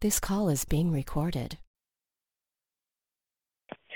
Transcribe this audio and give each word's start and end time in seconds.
This 0.00 0.20
call 0.20 0.48
is 0.48 0.64
being 0.64 0.92
recorded. 0.92 1.58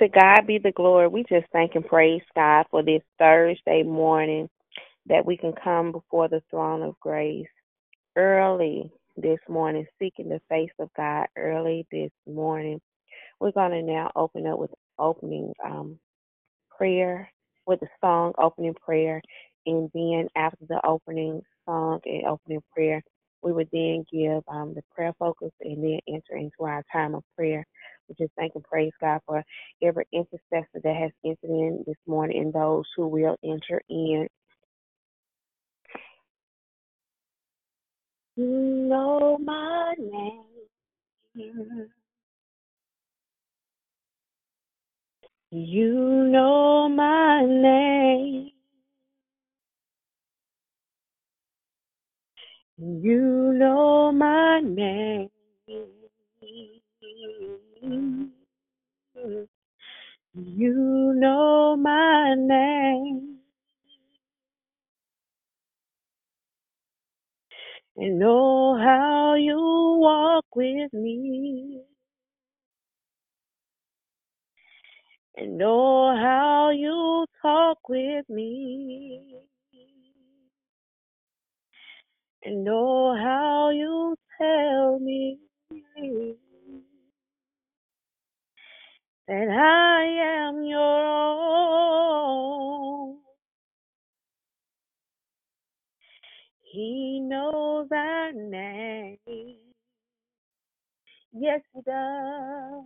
To 0.01 0.09
God 0.09 0.49
be 0.49 0.59
the 0.59 0.73
glory. 0.73 1.07
We 1.07 1.23
just 1.29 1.47
thank 1.53 1.77
and 1.77 1.87
praise 1.87 2.23
God 2.35 2.67
for 2.73 2.83
this 2.83 3.03
Thursday 3.21 3.85
morning 3.85 4.49
that 5.07 5.25
we 5.25 5.37
can 5.37 5.53
come 5.53 5.93
before 5.93 6.27
the 6.27 6.43
throne 6.51 6.83
of 6.83 6.99
grace 6.99 7.47
early 8.17 8.91
this 9.17 9.39
morning, 9.49 9.87
seeking 10.01 10.29
the 10.29 10.41
face 10.49 10.73
of 10.81 10.91
God 10.97 11.29
early 11.39 11.87
this 11.93 12.11
morning. 12.27 12.81
We're 13.39 13.53
going 13.53 13.71
to 13.71 13.83
now 13.83 14.11
open 14.17 14.45
up 14.49 14.59
with 14.59 14.73
opening 14.99 15.53
um, 15.65 16.01
prayer, 16.77 17.31
with 17.65 17.79
the 17.79 17.89
song 18.01 18.33
opening 18.39 18.75
prayer, 18.75 19.23
and 19.67 19.89
then 19.95 20.27
after 20.35 20.67
the 20.69 20.85
opening 20.85 21.43
song 21.65 22.01
and 22.07 22.27
opening 22.27 22.63
prayer, 22.75 23.05
we 23.43 23.53
would 23.53 23.69
then 23.73 24.05
give 24.13 24.43
um, 24.49 24.75
the 24.75 24.83
prayer 24.95 25.13
focus 25.19 25.51
and 25.61 25.83
then 25.83 25.99
enter 26.09 26.37
into 26.37 26.63
our 26.63 26.85
time 26.93 27.15
of 27.15 27.25
prayer. 27.37 27.67
We 28.09 28.15
just 28.19 28.33
thank 28.37 28.55
and 28.55 28.65
praise 28.65 28.93
God 29.01 29.21
for 29.27 29.43
every 29.83 30.07
intercessor 30.13 30.81
that 30.83 30.97
has 30.97 31.11
entered 31.25 31.51
in 31.51 31.85
this 31.87 31.97
morning 32.07 32.41
and 32.41 32.53
those 32.53 32.85
who 32.97 33.09
will 33.09 33.37
enter 33.45 33.83
in. 33.89 34.29
You 38.37 38.47
know 38.47 39.39
my 39.39 39.95
name. 39.99 40.45
You 45.51 46.25
know 46.31 46.89
my 46.89 47.45
name. 47.45 48.51
You 52.83 53.53
know 53.55 54.13
my 54.13 54.61
name. 54.61 55.31
You 60.35 61.15
know 61.17 61.77
my 61.77 62.35
name. 62.37 63.39
And 67.97 68.19
know 68.19 68.77
how 68.79 69.35
you 69.35 69.59
walk 70.01 70.47
with 70.57 70.93
me. 70.93 71.83
And 75.37 75.59
know 75.59 76.17
how 76.17 76.71
you 76.71 77.27
talk 77.43 77.89
with 77.89 78.29
me. 78.29 79.37
And 82.45 82.65
know 82.65 83.15
how 83.17 83.71
you 83.71 84.17
tell 84.41 84.99
me 84.99 85.39
that 89.29 89.51
I 89.51 90.05
am 90.49 90.65
your 90.65 91.05
own. 91.05 93.19
He 96.63 97.21
knows 97.23 97.89
our 97.93 98.33
name. 98.33 99.19
Yes, 101.33 101.61
he 101.75 101.81
does. 101.87 102.85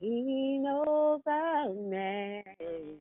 He 0.00 0.58
knows 0.62 1.20
our 1.26 1.74
name. 1.74 3.00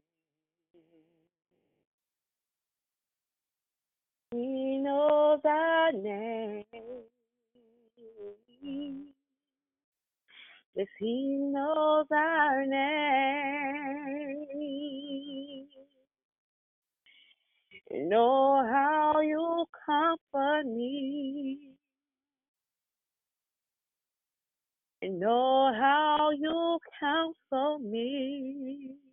He 4.33 4.79
knows 4.79 5.39
our 5.45 5.91
name. 5.93 6.65
Yes, 10.75 10.87
he 10.99 11.37
knows 11.39 12.07
our 12.11 12.65
name. 12.65 14.37
Know 17.91 18.67
how 18.69 19.21
you 19.21 19.65
comfort 19.85 20.65
me. 20.65 21.71
Know 25.03 25.71
how 25.73 26.31
you 26.37 26.79
counsel 26.99 27.79
me. 27.79 29.06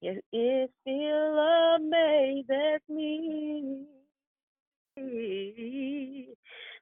Yes, 0.00 0.18
still 0.30 1.38
amazes 1.76 2.80
me 2.88 3.86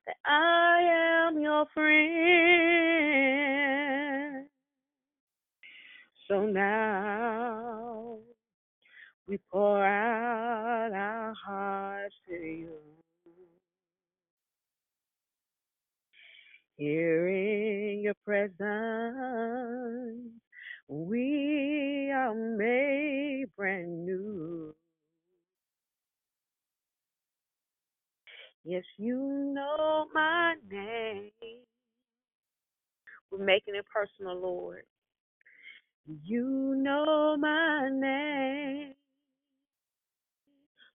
that 0.07 0.17
I 0.27 0.83
am 1.29 1.41
your 1.41 1.65
friend. 1.73 1.97
So 6.29 6.45
now 6.45 8.19
we 9.27 9.39
pour 9.51 9.83
out 9.83 10.93
our 10.93 11.35
hearts 11.47 12.15
to 12.29 12.35
you. 12.35 12.77
Here 16.77 17.29
in 17.29 18.03
your 18.03 18.15
presence, 18.27 18.59
we 20.89 22.11
are 22.15 22.35
made 22.35 23.47
brand 23.57 24.07
new. 24.07 24.75
Yes, 28.65 28.85
you 28.99 29.53
know 29.55 30.07
my 30.15 30.55
name. 30.71 31.31
We're 33.31 33.45
making 33.45 33.75
it 33.77 33.87
personal, 33.93 34.41
Lord. 34.41 34.83
You 36.25 36.75
know 36.79 37.37
my 37.39 37.91
name. 37.93 38.95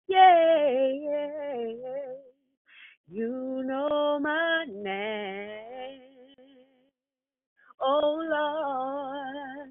Yeah, 0.09 0.89
yeah, 0.93 1.55
yeah. 1.83 2.15
You 3.09 3.63
know 3.67 4.19
my 4.23 4.67
name. 4.69 6.08
Oh 7.81 8.19
Lord, 8.31 9.71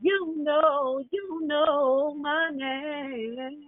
you 0.00 0.34
know, 0.38 1.04
you 1.12 1.40
know 1.46 2.14
my 2.14 2.50
name. 2.52 3.62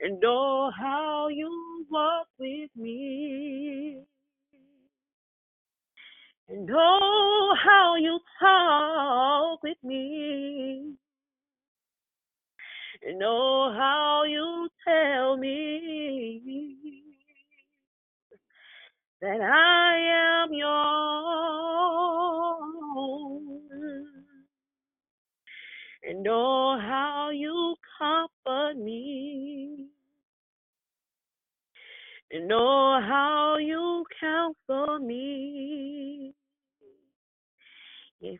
And 0.00 0.22
oh, 0.26 0.70
how 0.78 1.28
you 1.28 1.86
walk 1.90 2.28
with 2.38 2.70
me. 2.76 3.98
And 6.48 6.70
oh, 6.72 7.56
how 7.64 7.96
you 7.96 8.20
talk 8.40 9.62
with 9.62 9.78
me. 9.84 10.94
And 13.02 13.22
oh, 13.24 13.74
how 13.76 14.24
you 14.28 14.68
tell 14.86 15.36
me 15.38 16.83
that 19.24 19.40
I 19.40 20.44
am 20.44 20.52
yours. 20.52 20.84
And 26.06 26.26
oh, 26.28 26.78
how 26.78 27.30
you 27.32 27.74
comfort 27.98 28.76
me. 28.76 29.86
And 32.32 32.52
oh, 32.52 33.00
how 33.08 33.56
you 33.58 34.04
counsel 34.20 34.98
me. 34.98 36.34
It 38.20 38.38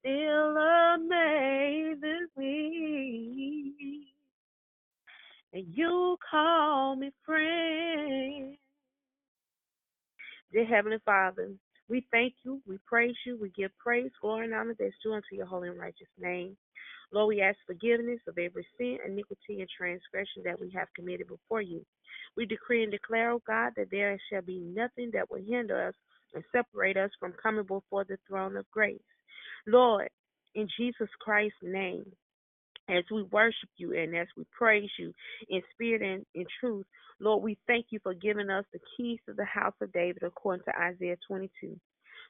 still 0.00 0.56
amazes 0.56 2.30
me. 2.36 4.08
And 5.52 5.66
you 5.72 6.16
call 6.28 6.96
me 6.96 7.12
friend. 7.24 8.56
Dear 10.52 10.64
Heavenly 10.64 10.98
Father, 11.04 11.50
we 11.88 12.06
thank 12.10 12.34
you, 12.44 12.60
we 12.66 12.78
praise 12.86 13.16
you, 13.24 13.38
we 13.40 13.50
give 13.50 13.70
praise, 13.78 14.10
glory, 14.20 14.46
and 14.46 14.54
honor 14.54 14.76
that's 14.78 14.94
due 15.02 15.14
unto 15.14 15.34
your 15.34 15.46
holy 15.46 15.68
and 15.68 15.78
righteous 15.78 16.08
name. 16.18 16.56
Lord, 17.12 17.28
we 17.28 17.40
ask 17.40 17.58
forgiveness 17.66 18.20
of 18.28 18.38
every 18.38 18.66
sin, 18.78 18.98
iniquity, 19.06 19.60
and 19.60 19.68
transgression 19.68 20.42
that 20.44 20.60
we 20.60 20.70
have 20.70 20.88
committed 20.94 21.28
before 21.28 21.62
you. 21.62 21.84
We 22.36 22.46
decree 22.46 22.82
and 22.82 22.92
declare, 22.92 23.32
O 23.32 23.42
God, 23.46 23.72
that 23.76 23.90
there 23.90 24.18
shall 24.30 24.42
be 24.42 24.58
nothing 24.58 25.10
that 25.12 25.30
will 25.30 25.42
hinder 25.42 25.88
us 25.88 25.94
and 26.34 26.44
separate 26.52 26.96
us 26.96 27.10
from 27.18 27.34
coming 27.40 27.64
before 27.64 28.04
the 28.04 28.18
throne 28.28 28.56
of 28.56 28.70
grace. 28.70 28.98
Lord, 29.66 30.08
in 30.54 30.68
Jesus 30.76 31.08
Christ's 31.20 31.56
name, 31.62 32.06
as 32.88 33.04
we 33.10 33.22
worship 33.24 33.68
you 33.76 33.94
and 33.94 34.16
as 34.16 34.28
we 34.36 34.44
praise 34.56 34.90
you 34.98 35.12
in 35.48 35.60
spirit 35.72 36.02
and 36.02 36.24
in 36.34 36.46
truth, 36.60 36.86
Lord, 37.20 37.42
we 37.42 37.58
thank 37.66 37.86
you 37.90 37.98
for 38.02 38.14
giving 38.14 38.50
us 38.50 38.64
the 38.72 38.78
keys 38.96 39.18
to 39.26 39.34
the 39.34 39.44
house 39.44 39.74
of 39.80 39.92
David 39.92 40.22
according 40.22 40.64
to 40.64 40.78
Isaiah 40.78 41.16
22. 41.26 41.78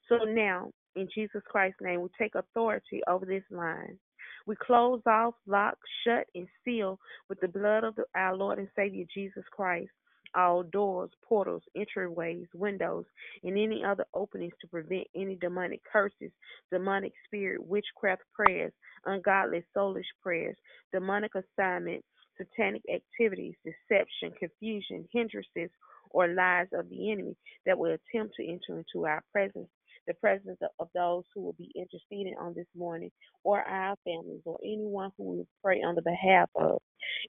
So 0.09 0.17
now, 0.25 0.71
in 0.95 1.09
Jesus 1.15 1.43
Christ's 1.47 1.81
name, 1.83 2.01
we 2.01 2.09
take 2.19 2.35
authority 2.35 3.03
over 3.09 3.27
this 3.27 3.43
line. 3.51 3.99
We 4.47 4.55
close 4.55 5.01
off, 5.07 5.35
lock, 5.47 5.77
shut, 6.05 6.27
and 6.35 6.47
seal 6.65 6.99
with 7.29 7.41
the 7.41 7.49
blood 7.49 7.83
of 7.83 7.97
the, 7.97 8.05
our 8.15 8.37
Lord 8.37 8.59
and 8.59 8.69
Savior 8.77 9.05
Jesus 9.13 9.45
Christ 9.51 9.91
all 10.37 10.65
doors, 10.65 11.11
portals, 11.29 11.63
entryways, 11.77 12.47
windows, 12.55 13.07
and 13.45 13.59
any 13.59 13.83
other 13.85 14.07
openings 14.15 14.55
to 14.61 14.69
prevent 14.69 15.07
any 15.17 15.37
demonic 15.37 15.81
curses, 15.91 16.33
demonic 16.73 17.13
spirit, 17.27 17.65
witchcraft 17.67 18.23
prayers, 18.35 18.73
ungodly 19.07 19.65
soulish 19.77 20.05
prayers, 20.23 20.57
demonic 20.93 21.33
assignments, 21.37 22.07
satanic 22.39 22.83
activities, 22.95 23.55
deception, 23.65 24.33
confusion, 24.39 25.09
hindrances, 25.13 25.71
or 26.11 26.29
lies 26.29 26.69
of 26.75 26.89
the 26.91 27.13
enemy 27.13 27.37
that 27.67 27.79
will 27.79 27.97
attempt 27.97 28.35
to 28.37 28.47
enter 28.47 28.79
into 28.79 29.07
our 29.07 29.23
presence 29.33 29.69
the 30.07 30.15
presence 30.15 30.59
of, 30.63 30.71
those 30.95 31.25
who 31.35 31.43
will 31.43 31.55
be 31.55 31.73
interceding 31.77 32.35
on 32.41 32.55
this 32.55 32.67
morning, 32.77 33.11
or 33.45 33.61
our 33.63 33.97
families, 34.05 34.43
or 34.47 34.59
anyone 34.65 35.11
who 35.19 35.25
will 35.25 35.49
pray 35.65 35.79
on 35.83 35.95
the 35.97 36.03
behalf 36.03 36.51
of. 36.57 36.81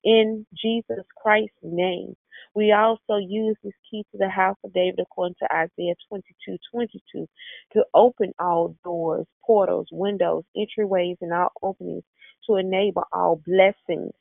In 0.04 0.46
Jesus 0.56 1.06
Christ's 1.22 1.52
name, 1.64 2.16
we 2.56 2.74
also 2.74 3.18
use 3.18 3.58
this 3.64 3.74
key 3.92 4.04
to 4.12 4.20
the 4.20 4.30
house 4.30 4.58
of 4.66 4.74
David 4.74 5.00
according 5.02 5.36
to 5.42 5.54
Isaiah 5.54 5.96
22 6.10 6.58
22 6.74 7.28
to 7.74 7.86
open 7.96 8.34
all 8.40 8.76
doors, 8.84 9.28
portals, 9.46 9.88
windows, 9.92 10.44
entryways, 10.58 11.18
and 11.22 11.34
all 11.34 11.52
openings 11.64 12.04
to 12.48 12.58
enable 12.58 13.04
all 13.14 13.42
blessings 13.46 14.12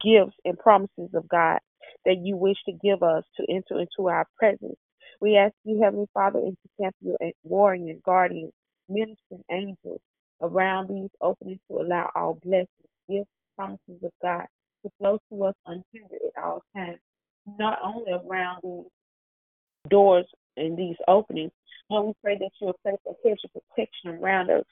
gifts 0.00 0.36
and 0.44 0.58
promises 0.58 1.10
of 1.14 1.28
God 1.28 1.58
that 2.06 2.18
you 2.22 2.36
wish 2.36 2.58
to 2.66 2.72
give 2.72 3.02
us 3.02 3.24
to 3.38 3.46
enter 3.50 3.80
into 3.80 4.08
our 4.08 4.26
presence. 4.38 4.78
We 5.20 5.36
ask 5.36 5.54
you, 5.64 5.80
Heavenly 5.82 6.08
Father, 6.14 6.38
and 6.38 6.56
to 6.62 6.82
camp 6.82 6.94
your 7.00 7.16
warring 7.42 8.00
guardians, 8.04 8.52
ministering 8.88 9.44
angels 9.50 10.00
around 10.40 10.88
these 10.88 11.10
openings 11.20 11.60
to 11.70 11.78
allow 11.80 12.10
all 12.14 12.38
blessings, 12.44 12.68
gifts, 13.08 13.30
promises 13.56 14.02
of 14.02 14.12
God 14.22 14.46
to 14.84 14.90
flow 14.98 15.18
to 15.30 15.44
us 15.44 15.54
unhindered 15.66 16.20
at 16.36 16.42
all 16.42 16.62
times, 16.76 16.98
not 17.58 17.78
only 17.84 18.12
around 18.12 18.60
these 18.62 18.90
doors 19.90 20.26
and 20.56 20.78
these 20.78 20.96
openings, 21.08 21.52
but 21.90 22.06
we 22.06 22.12
pray 22.22 22.38
that 22.38 22.50
you'll 22.60 22.78
place 22.82 22.98
a 23.08 23.28
hedge 23.28 23.40
of 23.44 23.50
protection 23.52 24.22
around 24.22 24.50
us 24.50 24.64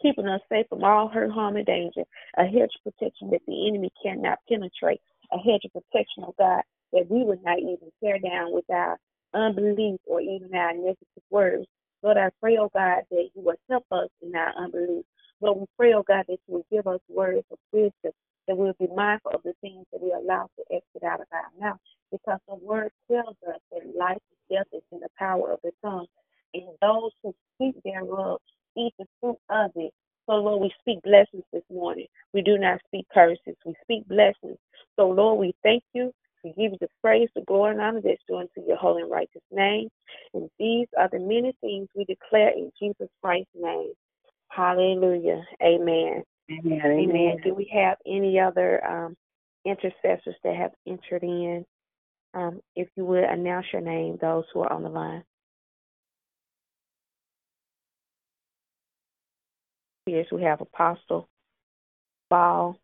keeping 0.00 0.26
us 0.26 0.40
safe 0.48 0.66
from 0.68 0.84
all 0.84 1.08
hurt, 1.08 1.30
harm, 1.30 1.56
and 1.56 1.66
danger. 1.66 2.02
A 2.38 2.44
hedge 2.44 2.70
of 2.76 2.92
protection 2.92 3.30
that 3.30 3.42
the 3.46 3.68
enemy 3.68 3.90
cannot 4.02 4.38
penetrate. 4.48 5.00
A 5.32 5.38
hedge 5.38 5.62
of 5.64 5.72
protection, 5.72 6.24
oh 6.26 6.34
God, 6.38 6.62
that 6.92 7.10
we 7.10 7.24
would 7.24 7.42
not 7.42 7.58
even 7.58 7.90
tear 8.02 8.18
down 8.18 8.52
with 8.52 8.64
our 8.70 8.98
unbelief 9.34 10.00
or 10.06 10.20
even 10.20 10.54
our 10.54 10.74
negative 10.74 11.24
words. 11.30 11.66
Lord, 12.02 12.18
I 12.18 12.30
pray, 12.40 12.58
oh 12.60 12.70
God, 12.74 13.02
that 13.10 13.30
you 13.34 13.42
will 13.42 13.56
help 13.70 13.86
us 13.92 14.08
in 14.22 14.34
our 14.36 14.52
unbelief. 14.58 15.04
Lord, 15.40 15.60
we 15.60 15.66
pray, 15.78 15.94
oh 15.94 16.04
God, 16.06 16.24
that 16.28 16.38
you 16.48 16.54
will 16.54 16.66
give 16.72 16.86
us 16.86 17.00
words 17.08 17.44
of 17.52 17.58
wisdom, 17.72 18.12
that 18.48 18.56
we'll 18.56 18.74
be 18.80 18.88
mindful 18.94 19.32
of 19.32 19.42
the 19.44 19.54
things 19.62 19.86
that 19.92 20.02
we 20.02 20.12
allow 20.12 20.48
to 20.56 20.64
exit 20.76 21.04
out 21.04 21.20
of 21.20 21.26
our 21.32 21.50
mouth. 21.70 21.80
Because 22.12 22.40
the 22.48 22.56
word 22.56 22.90
tells 23.10 23.36
us 23.48 23.60
that 23.72 23.96
life 23.98 24.18
and 24.50 24.58
death 24.58 24.68
is 24.72 24.82
in 24.92 25.00
the 25.00 25.08
power 25.18 25.52
of 25.52 25.60
the 25.64 25.72
tongue. 25.82 26.06
And 26.54 26.64
those 26.82 27.12
who 27.22 27.34
speak 27.56 27.76
thereof 27.84 28.40
eat 28.76 28.94
the 28.98 29.06
fruit 29.20 29.38
of 29.50 29.72
it. 29.76 29.92
So, 30.28 30.34
Lord, 30.36 30.62
we 30.62 30.72
speak 30.80 31.02
blessings 31.02 31.44
this 31.52 31.64
morning. 31.70 32.06
We 32.32 32.42
do 32.42 32.58
not 32.58 32.80
speak 32.86 33.06
curses. 33.12 33.56
We 33.66 33.74
speak 33.82 34.08
blessings. 34.08 34.58
So, 34.96 35.08
Lord, 35.08 35.40
we 35.40 35.54
thank 35.62 35.82
you. 35.94 36.12
We 36.44 36.50
give 36.50 36.72
you 36.72 36.78
the 36.80 36.88
praise, 37.02 37.30
the 37.34 37.42
glory, 37.42 37.72
and 37.72 37.80
honor 37.80 38.02
that's 38.04 38.20
due 38.28 38.36
unto 38.36 38.66
your 38.66 38.76
holy 38.76 39.02
and 39.02 39.10
righteous 39.10 39.42
name. 39.50 39.88
And 40.34 40.50
these 40.58 40.86
are 40.98 41.08
the 41.10 41.18
many 41.18 41.54
things 41.62 41.88
we 41.96 42.04
declare 42.04 42.50
in 42.50 42.70
Jesus 42.78 43.08
Christ's 43.22 43.48
name. 43.54 43.92
Hallelujah. 44.48 45.42
Amen. 45.62 46.22
Amen. 46.50 46.80
Amen. 46.84 46.84
Amen. 46.84 47.36
Do 47.42 47.54
we 47.54 47.70
have 47.72 47.96
any 48.06 48.38
other 48.38 48.84
um, 48.86 49.16
intercessors 49.64 50.36
that 50.44 50.54
have 50.54 50.72
entered 50.86 51.22
in? 51.22 51.64
Um, 52.34 52.60
if 52.76 52.88
you 52.96 53.04
would 53.06 53.24
announce 53.24 53.66
your 53.72 53.80
name, 53.80 54.18
those 54.20 54.44
who 54.52 54.60
are 54.60 54.72
on 54.72 54.82
the 54.82 54.88
line. 54.90 55.24
Yes, 60.06 60.26
we 60.30 60.42
have 60.42 60.60
Apostle 60.60 61.28
Ball. 62.28 62.76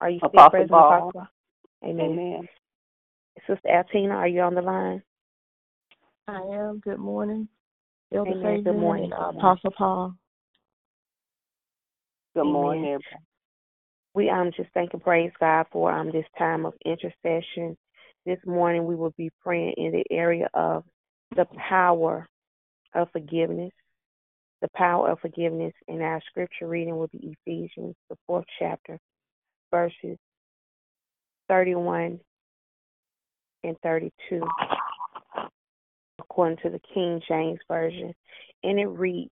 Are 0.00 0.10
you 0.10 0.20
still 0.28 0.50
present, 0.50 0.70
Ball. 0.70 1.08
Apostle? 1.08 1.26
Amen. 1.84 2.10
Amen. 2.12 2.48
Sister 3.46 3.68
Altina, 3.68 4.14
are 4.14 4.28
you 4.28 4.40
on 4.40 4.54
the 4.54 4.62
line? 4.62 5.02
I 6.28 6.40
am. 6.40 6.80
Good 6.80 6.98
morning. 6.98 7.48
Elder 8.14 8.30
Amen. 8.32 8.62
Good 8.64 8.76
morning. 8.76 9.04
and 9.04 9.12
uh, 9.12 9.16
Good 9.16 9.34
morning. 9.34 9.38
Apostle 9.38 9.70
Paul. 9.76 10.14
Good 12.34 12.42
Amen. 12.42 12.52
morning. 12.52 12.98
We 14.14 14.30
um 14.30 14.50
just 14.56 14.70
thank 14.74 14.92
and 14.94 15.02
praise 15.02 15.32
God 15.40 15.66
for 15.72 15.92
um 15.92 16.10
this 16.12 16.24
time 16.38 16.66
of 16.66 16.74
intercession. 16.84 17.76
This 18.26 18.38
morning 18.46 18.86
we 18.86 18.96
will 18.96 19.14
be 19.16 19.30
praying 19.42 19.74
in 19.76 19.92
the 19.92 20.04
area 20.10 20.48
of 20.54 20.84
the 21.36 21.46
power 21.68 22.26
of 22.94 23.08
forgiveness. 23.12 23.72
The 24.62 24.68
power 24.74 25.10
of 25.10 25.20
forgiveness 25.20 25.72
and 25.88 26.02
our 26.02 26.20
scripture 26.28 26.66
reading 26.68 26.96
will 26.96 27.08
be 27.08 27.36
Ephesians, 27.46 27.94
the 28.10 28.16
fourth 28.26 28.46
chapter, 28.58 28.98
verses 29.70 30.18
31 31.48 32.20
and 33.64 33.76
32, 33.82 34.40
according 36.20 36.58
to 36.58 36.70
the 36.70 36.80
King 36.94 37.20
James 37.28 37.58
Version. 37.68 38.14
And 38.62 38.78
it 38.78 38.86
reads, 38.86 39.30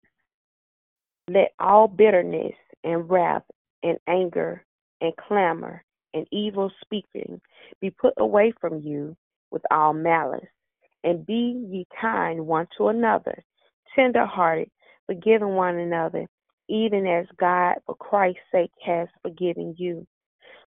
Let 1.30 1.54
all 1.60 1.88
bitterness 1.88 2.54
and 2.84 3.10
wrath 3.10 3.44
and 3.84 3.98
anger 4.08 4.66
and 5.02 5.14
clamor 5.18 5.84
and 6.14 6.28
evil 6.32 6.72
speaking 6.84 7.42
be 7.82 7.90
put 7.90 8.14
away 8.18 8.54
from 8.60 8.80
you 8.80 9.16
with 9.52 9.64
all 9.72 9.94
malice. 9.94 10.46
And 11.04 11.26
be 11.26 11.66
ye 11.70 11.86
kind 12.00 12.48
one 12.48 12.68
to 12.78 12.88
another, 12.88 13.44
tender 13.94 14.26
hearted, 14.26 14.70
forgiving 15.06 15.56
one 15.56 15.78
another, 15.78 16.28
even 16.70 17.06
as 17.06 17.26
God, 17.38 17.76
for 17.86 17.96
Christ's 17.96 18.40
sake, 18.54 18.72
has 18.86 19.10
forgiven 19.22 19.76
you. 19.78 20.08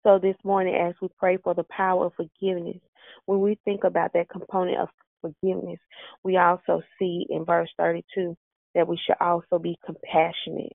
So 0.04 0.19
this 0.19 0.36
morning, 0.44 0.75
as 0.75 0.94
we 1.02 1.10
pray 1.18 1.38
for 1.38 1.56
the 1.56 1.63
power 1.63 2.06
of 2.06 2.13
forgiveness, 2.13 2.78
when 3.25 3.41
we 3.41 3.59
think 3.65 3.83
about 3.85 4.11
that 4.13 4.29
component 4.29 4.79
of 4.79 4.89
forgiveness, 5.21 5.79
we 6.23 6.38
also 6.38 6.81
see 7.00 7.25
in 7.29 7.45
verse 7.45 7.69
32 7.79 8.35
that 8.75 8.88
we 8.88 9.00
should 9.06 9.17
also 9.21 9.59
be 9.59 9.77
compassionate. 9.85 10.73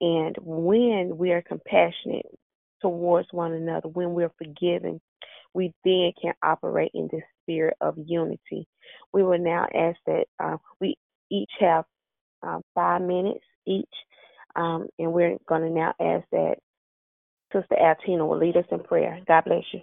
And 0.00 0.36
when 0.40 1.18
we 1.18 1.32
are 1.32 1.42
compassionate 1.42 2.26
towards 2.82 3.28
one 3.32 3.52
another, 3.52 3.88
when 3.88 4.14
we're 4.14 4.32
forgiven, 4.38 5.00
we 5.54 5.72
then 5.84 6.12
can 6.22 6.34
operate 6.44 6.92
in 6.94 7.08
this 7.12 7.22
spirit 7.42 7.76
of 7.80 7.96
unity. 7.98 8.66
We 9.12 9.22
will 9.24 9.38
now 9.38 9.66
ask 9.74 9.98
that 10.06 10.26
uh, 10.42 10.58
we 10.80 10.96
each 11.30 11.50
have 11.60 11.84
um, 12.42 12.62
five 12.74 13.02
minutes 13.02 13.44
each, 13.66 13.88
um, 14.56 14.88
and 14.98 15.12
we're 15.12 15.38
going 15.48 15.62
to 15.62 15.70
now 15.70 15.94
ask 16.00 16.26
that 16.32 16.56
Sister 17.52 17.76
Altina 17.80 18.26
will 18.26 18.38
lead 18.38 18.56
us 18.56 18.66
in 18.72 18.80
prayer. 18.80 19.20
God 19.28 19.44
bless 19.44 19.64
you. 19.72 19.80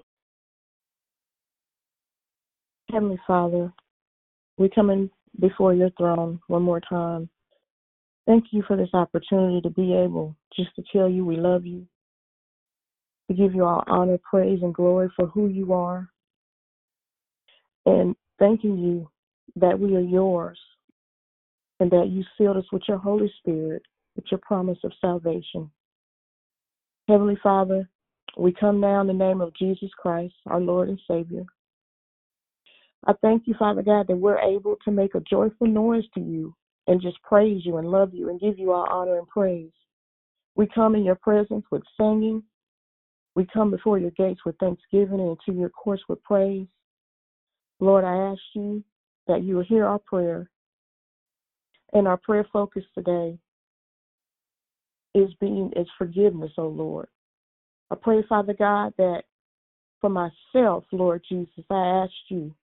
Heavenly 2.92 3.20
Father, 3.28 3.72
we 4.58 4.70
come 4.70 4.90
in 4.90 5.10
before 5.40 5.74
your 5.74 5.90
throne 5.98 6.40
one 6.48 6.64
more 6.64 6.80
time. 6.80 7.30
Thank 8.26 8.46
you 8.52 8.64
for 8.68 8.78
this 8.78 8.90
opportunity 8.94 9.62
to 9.62 9.70
be 9.70 9.94
able 9.94 10.36
just 10.56 10.74
to 10.76 10.84
tell 10.92 11.10
you 11.10 11.26
we 11.26 11.36
love 11.36 11.66
you, 11.66 11.86
to 13.30 13.36
give 13.36 13.54
you 13.54 13.66
all 13.66 13.84
honor, 13.88 14.18
praise, 14.30 14.60
and 14.62 14.74
glory 14.74 15.10
for 15.16 15.28
who 15.28 15.48
you 15.48 15.74
are, 15.74 16.10
and 17.86 18.16
thanking 18.40 18.78
you 18.78 19.10
that 19.58 19.78
we 19.78 19.96
are 19.96 20.02
yours 20.02 20.60
and 21.80 21.92
that 21.92 22.08
you 22.10 22.24
sealed 22.38 22.58
us 22.58 22.72
with 22.72 22.84
your 22.88 22.98
Holy 22.98 23.32
Spirit, 23.40 23.84
with 24.16 24.26
your 24.32 24.40
promise 24.40 24.80
of 24.84 24.92
salvation. 25.00 25.70
Heavenly 27.08 27.38
Father, 27.44 27.90
we 28.38 28.54
come 28.54 28.80
now 28.80 29.02
in 29.02 29.08
the 29.08 29.14
name 29.14 29.42
of 29.42 29.56
Jesus 29.56 29.90
Christ, 29.98 30.34
our 30.48 30.60
Lord 30.60 30.90
and 30.90 31.00
Savior. 31.08 31.46
I 33.08 33.14
thank 33.22 33.48
you, 33.48 33.56
Father 33.58 33.82
God, 33.82 34.08
that 34.08 34.18
we're 34.18 34.40
able 34.40 34.76
to 34.84 34.92
make 34.92 35.16
a 35.16 35.22
joyful 35.22 35.66
noise 35.66 36.04
to 36.14 36.20
you 36.20 36.54
and 36.88 37.02
just 37.02 37.22
praise 37.24 37.66
you 37.66 37.78
and 37.78 37.90
love 37.90 38.14
you 38.14 38.30
and 38.30 38.40
give 38.40 38.60
you 38.60 38.72
our 38.72 38.90
honor 38.90 39.18
and 39.18 39.28
praise. 39.28 39.72
We 40.56 40.68
come 40.68 40.94
in 40.94 41.06
your 41.06 41.16
presence 41.16 41.66
with 41.72 41.84
singing. 41.98 42.44
We 43.34 43.46
come 43.46 43.72
before 43.72 43.98
your 43.98 44.12
gates 44.12 44.42
with 44.46 44.58
thanksgiving 44.58 45.22
and 45.22 45.38
to 45.46 45.54
your 45.54 45.70
courts 45.70 46.04
with 46.10 46.22
praise. 46.24 46.68
Lord, 47.80 48.04
I 48.04 48.32
ask 48.32 48.42
you 48.54 48.84
that 49.28 49.44
you 49.44 49.56
will 49.56 49.64
hear 49.64 49.86
our 49.86 50.00
prayer. 50.00 50.50
And 51.94 52.08
our 52.08 52.18
prayer 52.18 52.46
focus 52.52 52.84
today 52.94 53.38
is 55.16 55.30
being 55.40 55.72
is 55.78 55.88
forgiveness, 55.98 56.52
O 56.58 56.68
Lord. 56.68 57.08
I 57.90 57.96
pray, 57.96 58.22
Father 58.28 58.54
God, 58.54 58.94
that 58.98 59.24
for 60.02 60.10
myself, 60.10 60.84
Lord 60.92 61.24
Jesus, 61.30 61.64
I 61.70 62.04
ask 62.04 62.12
you 62.30 62.54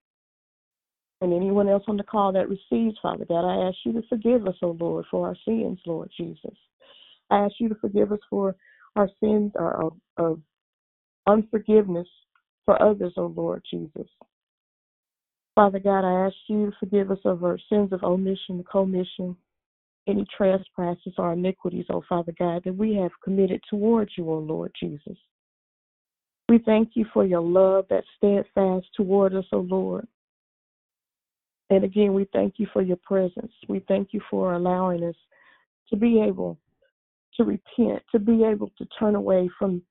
and 1.25 1.33
anyone 1.33 1.69
else 1.69 1.85
on 1.89 1.97
the 1.97 2.03
call 2.03 2.33
that 2.33 2.49
receives, 2.49 2.97
Father 3.03 3.25
God, 3.25 3.45
I 3.45 3.69
ask 3.69 3.79
you 3.85 3.93
to 3.95 4.03
forgive 4.09 4.47
us, 4.47 4.57
O 4.63 4.77
Lord, 4.79 5.07
for 5.11 5.27
our 5.27 5.37
sins, 5.45 5.79
Lord 5.87 6.11
Jesus. 6.17 6.57
I 7.31 7.39
ask 7.39 7.55
you 7.59 7.69
to 7.69 7.75
forgive 7.77 8.13
us 8.13 8.21
for 8.31 8.55
our 8.97 9.09
sins 9.21 9.53
of, 9.59 9.95
of 10.17 10.41
unforgiveness 11.27 12.09
for 12.65 12.81
others, 12.81 13.15
O 13.17 13.27
Lord 13.27 13.63
Jesus. 13.69 14.07
Father 15.55 15.79
God, 15.79 16.05
I 16.05 16.27
ask 16.27 16.37
you 16.49 16.67
to 16.67 16.77
forgive 16.79 17.11
us 17.11 17.19
of 17.25 17.45
our 17.45 17.59
sins 17.69 17.93
of 17.93 18.03
omission, 18.03 18.65
commission, 18.71 19.37
any 20.07 20.27
trespasses 20.37 21.15
or 21.17 21.33
iniquities, 21.33 21.87
O 21.91 22.03
Father 22.09 22.35
God, 22.39 22.63
that 22.65 22.77
we 22.77 22.95
have 22.97 23.13
committed 23.23 23.63
towards 23.71 24.13
you, 24.19 24.29
O 24.31 24.39
Lord 24.39 24.73
Jesus. 24.79 25.17
We 26.49 26.59
thank 26.59 26.91
you 26.95 27.07
for 27.13 27.25
your 27.25 27.41
love 27.41 27.87
that's 27.89 28.07
steadfast 28.19 28.87
toward 28.95 29.35
us, 29.35 29.47
O 29.53 29.61
Lord. 29.61 30.07
And 31.71 31.85
again, 31.85 32.13
we 32.13 32.27
thank 32.33 32.55
you 32.59 32.67
for 32.73 32.83
your 32.83 32.99
presence. 32.99 33.53
We 33.69 33.85
thank 33.89 34.09
you 34.13 34.21
for 34.31 34.55
allowing 34.55 35.03
us 35.05 35.15
to 35.91 35.97
be 35.97 36.21
able 36.21 36.59
to 37.37 37.45
repent, 37.45 38.03
to 38.13 38.19
be 38.19 38.45
able 38.45 38.71
to 38.79 38.87
turn 38.99 39.15
away 39.15 39.49
from 39.59 39.83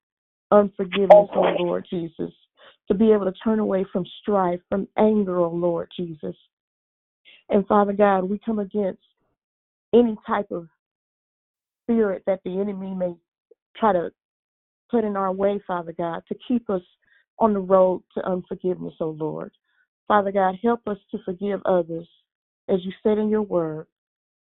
unforgiveness, 0.51 1.29
O 1.35 1.55
Lord 1.59 1.85
Jesus, 1.89 2.31
to 2.87 2.93
be 2.93 3.11
able 3.11 3.25
to 3.25 3.33
turn 3.43 3.59
away 3.59 3.85
from 3.91 4.05
strife, 4.21 4.59
from 4.69 4.87
anger, 4.97 5.39
O 5.39 5.49
Lord 5.49 5.89
Jesus. 5.95 6.35
And 7.49 7.65
Father 7.67 7.93
God, 7.93 8.23
we 8.23 8.39
come 8.45 8.59
against 8.59 9.01
any 9.93 10.15
type 10.25 10.51
of 10.51 10.67
spirit 11.83 12.23
that 12.25 12.39
the 12.45 12.59
enemy 12.59 12.93
may 12.93 13.13
try 13.75 13.93
to 13.93 14.11
put 14.89 15.03
in 15.03 15.17
our 15.17 15.31
way, 15.31 15.61
Father 15.65 15.93
God, 15.97 16.23
to 16.29 16.35
keep 16.47 16.69
us 16.69 16.81
on 17.39 17.53
the 17.53 17.59
road 17.59 18.03
to 18.15 18.25
unforgiveness, 18.25 18.93
O 18.99 19.09
Lord. 19.09 19.51
Father 20.07 20.31
God, 20.31 20.55
help 20.61 20.87
us 20.87 20.97
to 21.11 21.17
forgive 21.25 21.61
others. 21.65 22.07
As 22.69 22.83
you 22.83 22.91
said 23.01 23.17
in 23.17 23.29
your 23.29 23.41
word, 23.41 23.87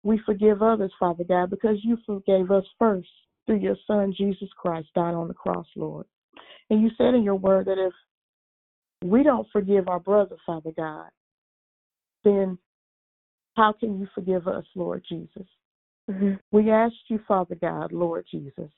we 0.04 0.20
forgive 0.26 0.62
others, 0.62 0.92
Father 1.00 1.24
God, 1.24 1.50
because 1.50 1.78
you 1.84 1.98
forgave 2.06 2.52
us 2.52 2.66
first 2.78 3.08
through 3.46 3.60
your 3.60 3.78
Son, 3.88 4.14
Jesus 4.16 4.50
Christ, 4.58 4.88
dying 4.96 5.16
on 5.16 5.28
the 5.28 5.34
cross, 5.34 5.68
Lord. 5.76 6.06
And 6.70 6.82
you 6.82 6.90
said 6.98 7.14
in 7.14 7.24
your 7.24 7.36
word 7.36 7.68
that 7.68 7.78
if 7.78 7.94
we 9.04 9.24
don't 9.24 9.48
forgive 9.52 9.88
our 9.88 10.00
brother, 10.00 10.36
Father 10.46 10.72
God, 10.76 11.10
then 12.24 12.58
how 13.56 13.74
can 13.74 14.00
you 14.00 14.08
forgive 14.16 14.48
us, 14.48 14.66
Lord 14.76 15.04
Jesus? 15.08 15.48
Mm-hmm. 16.10 16.34
We 16.52 16.72
ask 16.72 16.96
you, 17.08 17.20
Father 17.28 17.56
God, 17.56 17.92
Lord 17.92 18.26
Jesus, 18.30 18.70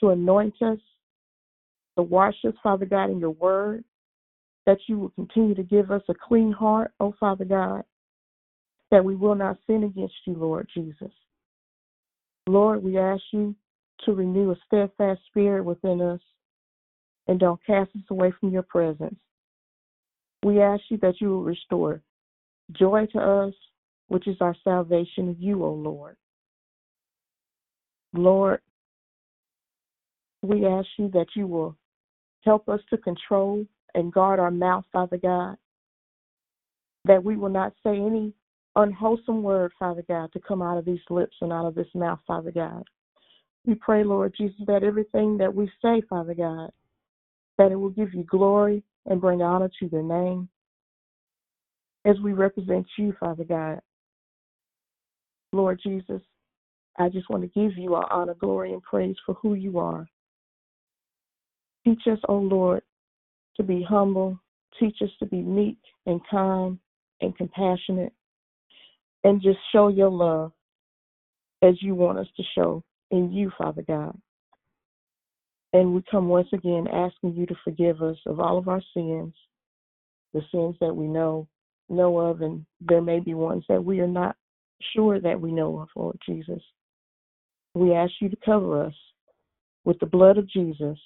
to 0.00 0.10
anoint 0.10 0.54
us, 0.62 0.78
to 1.96 2.02
wash 2.02 2.36
us, 2.46 2.54
Father 2.62 2.86
God, 2.86 3.10
in 3.10 3.18
your 3.18 3.30
word, 3.30 3.84
that 4.66 4.78
you 4.86 4.98
will 4.98 5.10
continue 5.10 5.54
to 5.54 5.62
give 5.62 5.90
us 5.90 6.02
a 6.08 6.14
clean 6.14 6.52
heart, 6.52 6.92
oh 7.00 7.14
Father 7.18 7.44
God, 7.44 7.82
that 8.90 9.04
we 9.04 9.16
will 9.16 9.34
not 9.34 9.58
sin 9.66 9.84
against 9.84 10.14
you, 10.26 10.34
Lord 10.34 10.68
Jesus. 10.72 11.12
Lord, 12.46 12.82
we 12.82 12.98
ask 12.98 13.22
you 13.32 13.54
to 14.04 14.12
renew 14.12 14.50
a 14.50 14.56
steadfast 14.66 15.20
spirit 15.26 15.64
within 15.64 16.00
us 16.00 16.20
and 17.28 17.38
don't 17.38 17.60
cast 17.64 17.90
us 17.96 18.02
away 18.10 18.32
from 18.38 18.50
your 18.50 18.62
presence. 18.62 19.18
We 20.44 20.60
ask 20.60 20.82
you 20.88 20.98
that 20.98 21.20
you 21.20 21.28
will 21.28 21.44
restore 21.44 22.02
joy 22.72 23.06
to 23.12 23.18
us, 23.18 23.54
which 24.08 24.26
is 24.26 24.36
our 24.40 24.56
salvation 24.64 25.28
of 25.28 25.40
you, 25.40 25.64
O 25.64 25.72
Lord. 25.72 26.16
Lord, 28.12 28.60
we 30.42 30.66
ask 30.66 30.88
you 30.98 31.08
that 31.10 31.28
you 31.34 31.46
will 31.46 31.76
help 32.44 32.68
us 32.68 32.80
to 32.90 32.96
control 32.98 33.64
and 33.94 34.12
guard 34.12 34.40
our 34.40 34.50
mouth, 34.50 34.84
Father 34.92 35.18
God, 35.18 35.56
that 37.04 37.22
we 37.22 37.36
will 37.36 37.48
not 37.48 37.72
say 37.82 37.96
any 37.96 38.32
unwholesome 38.76 39.42
word, 39.42 39.72
Father 39.78 40.04
God, 40.08 40.32
to 40.32 40.40
come 40.40 40.62
out 40.62 40.78
of 40.78 40.84
these 40.84 41.00
lips 41.10 41.36
and 41.40 41.52
out 41.52 41.66
of 41.66 41.74
this 41.74 41.88
mouth, 41.94 42.20
Father 42.26 42.50
God. 42.50 42.84
We 43.66 43.74
pray, 43.74 44.02
Lord 44.02 44.34
Jesus, 44.36 44.60
that 44.66 44.82
everything 44.82 45.38
that 45.38 45.54
we 45.54 45.70
say, 45.82 46.02
Father 46.08 46.34
God, 46.34 46.70
that 47.58 47.70
it 47.70 47.76
will 47.76 47.90
give 47.90 48.14
you 48.14 48.24
glory 48.24 48.82
and 49.06 49.20
bring 49.20 49.42
honor 49.42 49.70
to 49.80 49.88
your 49.90 50.02
name 50.02 50.48
as 52.04 52.16
we 52.20 52.32
represent 52.32 52.86
you, 52.98 53.14
Father 53.20 53.44
God. 53.44 53.80
Lord 55.52 55.80
Jesus, 55.82 56.22
I 56.98 57.08
just 57.08 57.28
want 57.30 57.42
to 57.42 57.60
give 57.60 57.76
you 57.76 57.94
our 57.94 58.10
honor, 58.12 58.34
glory, 58.34 58.72
and 58.72 58.82
praise 58.82 59.16
for 59.24 59.34
who 59.34 59.54
you 59.54 59.78
are. 59.78 60.06
Teach 61.84 62.02
us, 62.10 62.18
O 62.28 62.36
oh 62.36 62.38
Lord, 62.38 62.82
to 63.56 63.62
be 63.62 63.82
humble. 63.82 64.38
Teach 64.78 64.96
us 65.02 65.10
to 65.18 65.26
be 65.26 65.42
meek 65.42 65.78
and 66.06 66.20
kind 66.30 66.78
and 67.20 67.36
compassionate. 67.36 68.12
And 69.24 69.40
just 69.40 69.58
show 69.70 69.88
your 69.88 70.10
love 70.10 70.52
as 71.62 71.80
you 71.80 71.94
want 71.94 72.18
us 72.18 72.26
to 72.36 72.42
show 72.54 72.82
in 73.10 73.30
you, 73.30 73.52
Father 73.56 73.82
God. 73.82 74.18
And 75.72 75.94
we 75.94 76.02
come 76.10 76.28
once 76.28 76.48
again 76.52 76.86
asking 76.92 77.34
you 77.34 77.46
to 77.46 77.54
forgive 77.64 78.02
us 78.02 78.16
of 78.26 78.40
all 78.40 78.58
of 78.58 78.68
our 78.68 78.82
sins, 78.94 79.32
the 80.34 80.42
sins 80.50 80.76
that 80.80 80.94
we 80.94 81.06
know 81.06 81.46
know 81.88 82.18
of, 82.18 82.40
and 82.40 82.64
there 82.80 83.02
may 83.02 83.20
be 83.20 83.34
ones 83.34 83.64
that 83.68 83.84
we 83.84 84.00
are 84.00 84.08
not 84.08 84.34
sure 84.94 85.20
that 85.20 85.40
we 85.40 85.52
know 85.52 85.78
of, 85.80 85.88
Lord 85.94 86.18
Jesus. 86.26 86.62
We 87.74 87.92
ask 87.92 88.12
you 88.20 88.28
to 88.28 88.36
cover 88.44 88.84
us 88.84 88.94
with 89.84 89.98
the 90.00 90.06
blood 90.06 90.38
of 90.38 90.48
Jesus 90.48 90.98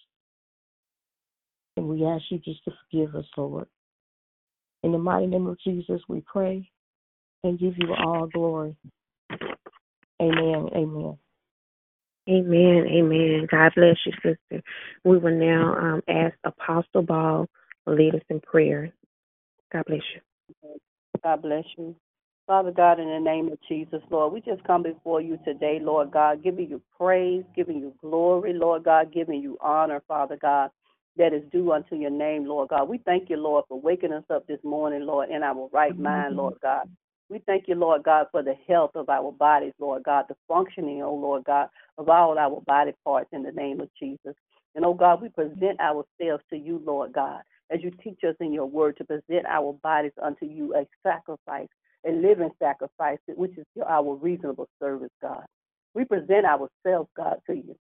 and 1.77 1.89
we 1.89 2.05
ask 2.05 2.25
you 2.31 2.39
just 2.39 2.65
to 2.65 2.73
forgive 2.91 3.15
us, 3.15 3.27
Lord. 3.37 3.67
In 4.83 4.93
the 4.93 4.99
mighty 4.99 5.27
name 5.27 5.47
of 5.47 5.59
Jesus, 5.61 6.01
we 6.09 6.23
pray 6.23 6.69
and 7.45 7.59
give 7.59 7.75
you 7.77 7.95
all 7.95 8.27
glory. 8.27 8.77
Amen. 10.21 10.69
Amen. 10.75 11.19
Amen. 12.29 12.87
Amen. 12.89 13.47
God 13.51 13.73
bless 13.77 13.97
you, 14.07 14.13
sister. 14.23 14.63
We 15.05 15.19
will 15.19 15.39
now 15.39 15.75
um, 15.77 16.03
ask 16.09 16.35
Apostle 16.45 17.03
Ball 17.03 17.47
to 17.87 17.95
lead 17.95 18.15
us 18.15 18.23
in 18.31 18.41
prayer. 18.41 18.93
God 19.73 19.85
bless 19.87 20.03
you. 20.15 20.21
God 21.23 21.43
bless 21.43 21.65
you. 21.77 21.95
Father 22.47 22.71
God, 22.71 23.01
in 23.01 23.09
the 23.09 23.19
name 23.19 23.51
of 23.51 23.59
Jesus, 23.69 24.01
Lord, 24.09 24.33
we 24.33 24.41
just 24.41 24.63
come 24.65 24.85
before 24.85 25.21
you 25.21 25.37
today, 25.45 25.81
Lord 25.83 26.13
God, 26.13 26.45
giving 26.45 26.69
you 26.69 26.81
praise, 26.97 27.43
giving 27.57 27.79
you 27.79 27.93
glory, 28.01 28.53
Lord 28.55 28.85
God, 28.85 29.13
giving 29.13 29.41
you 29.41 29.59
honor, 29.61 30.01
Father 30.07 30.39
God 30.41 30.71
that 31.17 31.33
is 31.33 31.43
due 31.51 31.73
unto 31.73 31.97
your 31.97 32.11
name, 32.11 32.45
Lord 32.45 32.69
God. 32.69 32.89
We 32.89 32.99
thank 32.99 33.31
you, 33.31 33.37
Lord, 33.37 33.65
for 33.69 33.81
waking 33.81 34.13
us 34.13 34.25
up 34.31 34.47
this 34.47 34.63
morning, 34.63 35.07
Lord, 35.07 35.31
in 35.31 35.43
our 35.43 35.69
right 35.73 35.99
mind, 35.99 36.37
Lord 36.37 36.55
God. 36.63 36.89
We 37.29 37.41
thank 37.47 37.67
you, 37.67 37.75
Lord 37.75 38.05
God, 38.05 38.27
for 38.31 38.43
the 38.43 38.55
health 38.69 38.93
of 38.95 39.09
our 39.09 39.33
bodies, 39.33 39.73
Lord 39.81 40.05
God, 40.05 40.27
the 40.29 40.37
functioning, 40.47 41.03
oh 41.03 41.15
Lord 41.15 41.45
God, 41.45 41.69
of 41.99 42.09
all 42.09 42.39
our 42.39 42.61
body 42.67 42.93
parts 43.05 43.31
in 43.33 43.43
the 43.43 43.51
name 43.51 43.81
of 43.81 43.89
Jesus. 43.99 44.35
And 44.75 44.85
oh 44.85 44.95
God, 44.95 45.23
we 45.23 45.29
present 45.31 45.81
ourselves 45.81 46.45
to 46.51 46.57
you, 46.57 46.81
Lord 46.85 47.13
God, 47.13 47.41
as 47.71 47.81
you 47.83 47.91
teach 48.03 48.21
us 48.29 48.37
in 48.41 48.53
your 48.53 48.67
word 48.67 48.97
to 48.99 49.05
present 49.05 49.47
our 49.49 49.73
bodies 49.83 50.13
unto 50.23 50.47
you 50.47 50.75
a 50.77 50.87
sacrifice, 51.03 51.69
a 52.07 52.13
living 52.13 52.51
sacrifice, 52.61 53.19
which 53.27 53.59
is 53.59 53.65
our 53.85 54.15
reasonable 54.15 54.69
service, 54.81 55.11
God. 55.21 55.45
We 55.95 56.05
present 56.05 56.45
ourselves, 56.45 57.09
God, 57.17 57.39
to 57.49 57.57
you 57.57 57.77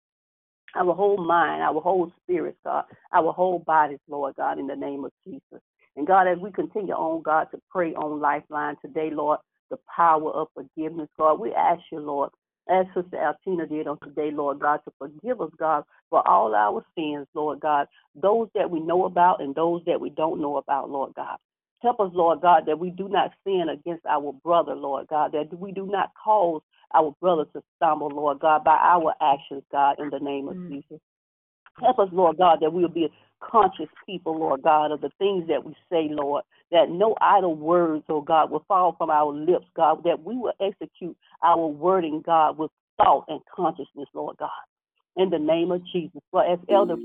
our 0.75 0.93
whole 0.93 1.17
mind, 1.17 1.61
our 1.61 1.81
whole 1.81 2.11
spirit, 2.23 2.55
God, 2.63 2.85
our 3.13 3.31
whole 3.33 3.59
bodies, 3.59 3.99
Lord 4.07 4.35
God, 4.35 4.59
in 4.59 4.67
the 4.67 4.75
name 4.75 5.05
of 5.05 5.11
Jesus. 5.25 5.61
And 5.95 6.07
God, 6.07 6.27
as 6.27 6.37
we 6.39 6.51
continue 6.51 6.93
on, 6.93 7.21
God, 7.21 7.47
to 7.51 7.61
pray 7.69 7.93
on 7.93 8.19
Lifeline 8.21 8.75
today, 8.81 9.09
Lord, 9.11 9.39
the 9.69 9.77
power 9.93 10.31
of 10.31 10.47
forgiveness, 10.53 11.09
God, 11.17 11.39
we 11.39 11.53
ask 11.53 11.81
you, 11.91 11.99
Lord, 11.99 12.29
as 12.69 12.85
Sister 12.95 13.17
Altina 13.17 13.67
did 13.67 13.87
on 13.87 13.97
today, 14.03 14.31
Lord 14.31 14.59
God, 14.59 14.79
to 14.85 14.93
forgive 14.97 15.41
us, 15.41 15.51
God, 15.57 15.83
for 16.09 16.25
all 16.27 16.53
our 16.55 16.85
sins, 16.95 17.27
Lord 17.33 17.59
God, 17.59 17.87
those 18.15 18.47
that 18.55 18.69
we 18.69 18.79
know 18.79 19.05
about 19.05 19.41
and 19.41 19.55
those 19.55 19.81
that 19.85 19.99
we 19.99 20.09
don't 20.11 20.41
know 20.41 20.57
about, 20.57 20.89
Lord 20.89 21.13
God. 21.15 21.37
Help 21.81 21.99
us, 21.99 22.11
Lord 22.13 22.41
God, 22.41 22.63
that 22.67 22.77
we 22.77 22.91
do 22.91 23.09
not 23.09 23.31
sin 23.43 23.65
against 23.71 24.05
our 24.05 24.31
brother, 24.43 24.75
Lord 24.75 25.07
God, 25.07 25.31
that 25.31 25.57
we 25.57 25.71
do 25.71 25.87
not 25.87 26.11
cause 26.23 26.61
our 26.93 27.15
brothers 27.21 27.47
to 27.53 27.61
stumble, 27.75 28.09
Lord 28.09 28.39
God, 28.39 28.63
by 28.63 28.77
our 28.77 29.13
actions, 29.21 29.63
God, 29.71 29.99
in 29.99 30.09
the 30.09 30.19
name 30.19 30.47
of 30.47 30.55
mm. 30.55 30.69
Jesus. 30.69 30.99
Help 31.79 31.99
us, 31.99 32.09
Lord 32.11 32.37
God, 32.37 32.59
that 32.61 32.73
we 32.73 32.81
will 32.81 32.89
be 32.89 33.09
conscious 33.39 33.87
people, 34.05 34.37
Lord 34.37 34.61
God, 34.61 34.91
of 34.91 35.01
the 35.01 35.09
things 35.17 35.47
that 35.47 35.63
we 35.63 35.73
say, 35.91 36.07
Lord, 36.09 36.43
that 36.71 36.89
no 36.89 37.15
idle 37.21 37.55
words, 37.55 38.03
oh 38.09 38.21
God, 38.21 38.51
will 38.51 38.63
fall 38.67 38.95
from 38.97 39.09
our 39.09 39.31
lips, 39.31 39.65
God, 39.75 40.03
that 40.03 40.23
we 40.23 40.35
will 40.35 40.53
execute 40.61 41.17
our 41.43 41.65
wording, 41.65 42.21
God, 42.25 42.57
with 42.57 42.71
thought 42.97 43.25
and 43.27 43.41
consciousness, 43.53 44.07
Lord 44.13 44.37
God. 44.37 44.49
In 45.17 45.29
the 45.29 45.39
name 45.39 45.71
of 45.71 45.81
Jesus. 45.91 46.21
For 46.31 46.45
as 46.45 46.59
Elder 46.69 46.95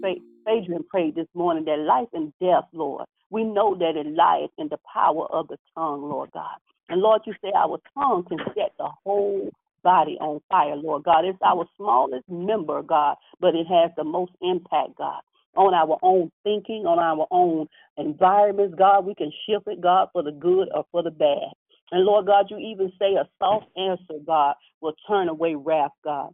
Adrian 0.49 0.85
prayed 0.89 1.17
this 1.17 1.27
morning, 1.35 1.65
that 1.65 1.79
life 1.79 2.09
and 2.13 2.33
death, 2.41 2.65
Lord, 2.73 3.05
we 3.31 3.43
know 3.43 3.75
that 3.75 3.97
it 3.97 4.07
lies 4.07 4.49
in 4.59 4.69
the 4.69 4.79
power 4.93 5.27
of 5.27 5.49
the 5.49 5.57
tongue, 5.75 6.03
Lord 6.03 6.31
God. 6.33 6.57
And 6.89 7.01
Lord, 7.01 7.23
you 7.27 7.35
say 7.43 7.51
our 7.57 7.81
tongue 7.95 8.25
can 8.29 8.39
set 8.55 8.73
the 8.79 8.89
whole 9.05 9.51
body 9.83 10.17
on 10.21 10.41
fire, 10.49 10.77
Lord 10.77 11.05
God. 11.05 11.25
It's 11.25 11.39
our 11.45 11.67
smallest 11.77 12.29
member, 12.29 12.83
God, 12.83 13.17
but 13.41 13.55
it 13.55 13.67
has 13.67 13.91
the 13.97 14.05
most 14.05 14.33
impact, 14.43 14.97
God, 14.99 15.21
on 15.57 15.75
our 15.75 15.99
own 16.03 16.31
thinking, 16.45 16.85
on 16.87 16.99
our 16.99 17.27
own 17.31 17.69
environments, 17.97 18.75
God. 18.79 19.07
We 19.07 19.15
can 19.15 19.33
shift 19.49 19.67
it, 19.69 19.81
God, 19.81 20.09
for 20.13 20.23
the 20.23 20.33
good 20.33 20.69
or 20.75 20.85
for 20.93 21.03
the 21.03 21.11
bad. 21.11 21.53
And 21.93 22.05
Lord 22.05 22.27
God, 22.27 22.47
you 22.51 22.59
even 22.59 22.93
say 22.99 23.15
a 23.15 23.29
soft 23.39 23.67
answer, 23.77 24.21
God, 24.27 24.55
will 24.81 24.95
turn 25.09 25.29
away 25.29 25.55
wrath, 25.55 25.93
God. 26.03 26.33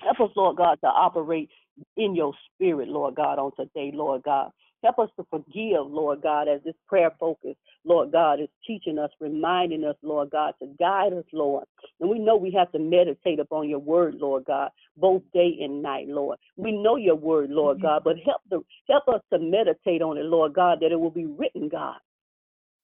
Help 0.00 0.30
us, 0.30 0.36
Lord 0.36 0.56
God, 0.56 0.78
to 0.82 0.86
operate 0.86 1.50
in 1.96 2.14
your 2.14 2.32
spirit, 2.54 2.88
Lord 2.88 3.14
God, 3.14 3.38
on 3.38 3.50
today, 3.56 3.90
Lord 3.94 4.22
God. 4.22 4.50
Help 4.82 4.98
us 4.98 5.10
to 5.16 5.26
forgive, 5.30 5.86
Lord 5.86 6.22
God, 6.22 6.48
as 6.48 6.60
this 6.64 6.74
prayer 6.86 7.10
focus, 7.18 7.56
Lord 7.84 8.12
God, 8.12 8.40
is 8.40 8.48
teaching 8.66 8.98
us, 8.98 9.10
reminding 9.20 9.84
us, 9.84 9.96
Lord 10.02 10.30
God, 10.30 10.54
to 10.60 10.68
guide 10.78 11.12
us, 11.12 11.24
Lord. 11.32 11.64
And 12.00 12.10
we 12.10 12.18
know 12.18 12.36
we 12.36 12.52
have 12.52 12.70
to 12.72 12.78
meditate 12.78 13.40
upon 13.40 13.68
your 13.68 13.78
word, 13.78 14.14
Lord 14.16 14.44
God, 14.44 14.70
both 14.96 15.22
day 15.32 15.56
and 15.60 15.82
night, 15.82 16.08
Lord. 16.08 16.38
We 16.56 16.72
know 16.72 16.96
your 16.96 17.16
word, 17.16 17.50
Lord 17.50 17.78
mm-hmm. 17.78 17.86
God, 17.86 18.02
but 18.04 18.16
help 18.24 18.42
the 18.50 18.62
help 18.88 19.08
us 19.08 19.22
to 19.32 19.38
meditate 19.38 20.02
on 20.02 20.18
it, 20.18 20.24
Lord 20.24 20.54
God, 20.54 20.78
that 20.80 20.92
it 20.92 21.00
will 21.00 21.10
be 21.10 21.26
written, 21.26 21.68
God 21.68 21.96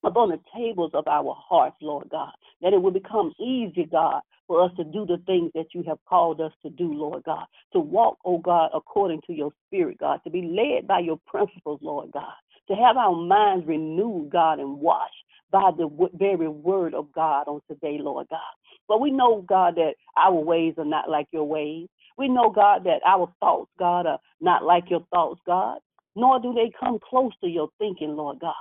upon 0.04 0.30
the 0.30 0.40
tables 0.54 0.90
of 0.94 1.06
our 1.06 1.36
hearts, 1.38 1.76
Lord 1.80 2.08
God, 2.10 2.32
that 2.60 2.72
it 2.72 2.82
will 2.82 2.90
become 2.90 3.32
easy, 3.40 3.86
God, 3.90 4.22
for 4.46 4.62
us 4.62 4.70
to 4.76 4.84
do 4.84 5.06
the 5.06 5.22
things 5.26 5.50
that 5.54 5.66
you 5.72 5.82
have 5.86 5.98
called 6.08 6.40
us 6.40 6.52
to 6.62 6.70
do, 6.70 6.92
Lord 6.92 7.22
God, 7.24 7.46
to 7.72 7.80
walk, 7.80 8.18
oh 8.24 8.38
God, 8.38 8.70
according 8.74 9.20
to 9.26 9.32
your 9.32 9.52
spirit, 9.66 9.98
God, 9.98 10.20
to 10.24 10.30
be 10.30 10.42
led 10.42 10.86
by 10.86 11.00
your 11.00 11.18
principles, 11.26 11.80
Lord 11.82 12.10
God, 12.12 12.34
to 12.68 12.74
have 12.74 12.96
our 12.96 13.14
minds 13.14 13.66
renewed, 13.66 14.30
God, 14.30 14.58
and 14.58 14.80
washed 14.80 15.14
by 15.50 15.70
the 15.76 15.88
very 16.14 16.48
word 16.48 16.94
of 16.94 17.12
God 17.12 17.46
on 17.46 17.60
today, 17.68 17.98
Lord 18.00 18.26
God. 18.30 18.40
But 18.88 19.00
we 19.00 19.10
know, 19.10 19.42
God, 19.42 19.76
that 19.76 19.94
our 20.16 20.34
ways 20.34 20.74
are 20.78 20.84
not 20.84 21.08
like 21.08 21.28
your 21.30 21.44
ways. 21.44 21.88
We 22.18 22.28
know, 22.28 22.50
God, 22.50 22.84
that 22.84 23.00
our 23.06 23.32
thoughts, 23.40 23.70
God, 23.78 24.06
are 24.06 24.18
not 24.40 24.64
like 24.64 24.84
your 24.90 25.06
thoughts, 25.12 25.40
God, 25.46 25.78
nor 26.16 26.40
do 26.40 26.52
they 26.52 26.70
come 26.78 26.98
close 27.08 27.32
to 27.42 27.48
your 27.48 27.68
thinking, 27.78 28.16
Lord 28.16 28.38
God. 28.40 28.54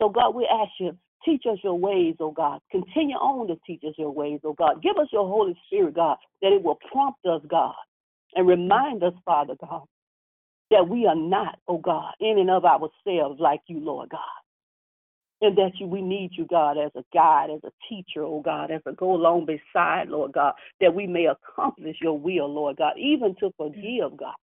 So, 0.00 0.08
God, 0.08 0.34
we 0.34 0.46
ask 0.46 0.70
you, 0.78 0.96
teach 1.24 1.42
us 1.50 1.58
your 1.62 1.78
ways, 1.78 2.14
oh 2.20 2.30
God. 2.30 2.60
Continue 2.70 3.16
on 3.16 3.48
to 3.48 3.56
teach 3.66 3.82
us 3.84 3.94
your 3.98 4.10
ways, 4.10 4.40
oh 4.44 4.54
God. 4.54 4.82
Give 4.82 4.96
us 4.96 5.08
your 5.12 5.26
Holy 5.26 5.58
Spirit, 5.66 5.94
God, 5.94 6.16
that 6.42 6.52
it 6.52 6.62
will 6.62 6.78
prompt 6.90 7.24
us, 7.26 7.42
God, 7.48 7.74
and 8.34 8.46
remind 8.46 9.02
us, 9.02 9.14
Father 9.24 9.54
God, 9.60 9.82
that 10.70 10.88
we 10.88 11.06
are 11.06 11.16
not, 11.16 11.58
oh 11.66 11.78
God, 11.78 12.12
in 12.20 12.38
and 12.38 12.50
of 12.50 12.64
ourselves 12.64 13.40
like 13.40 13.60
you, 13.66 13.80
Lord 13.80 14.10
God. 14.10 14.20
And 15.40 15.56
that 15.56 15.70
you, 15.78 15.86
we 15.86 16.02
need 16.02 16.30
you, 16.32 16.46
God, 16.50 16.78
as 16.78 16.90
a 16.96 17.04
guide, 17.14 17.50
as 17.50 17.60
a 17.64 17.70
teacher, 17.88 18.24
oh 18.24 18.42
God, 18.44 18.72
as 18.72 18.80
a 18.86 18.92
go 18.92 19.14
along 19.14 19.46
beside, 19.46 20.08
Lord 20.08 20.32
God, 20.32 20.54
that 20.80 20.94
we 20.94 21.06
may 21.06 21.26
accomplish 21.26 21.96
your 22.02 22.18
will, 22.18 22.52
Lord 22.52 22.76
God, 22.76 22.94
even 22.98 23.36
to 23.40 23.52
forgive, 23.56 24.16
God. 24.16 24.34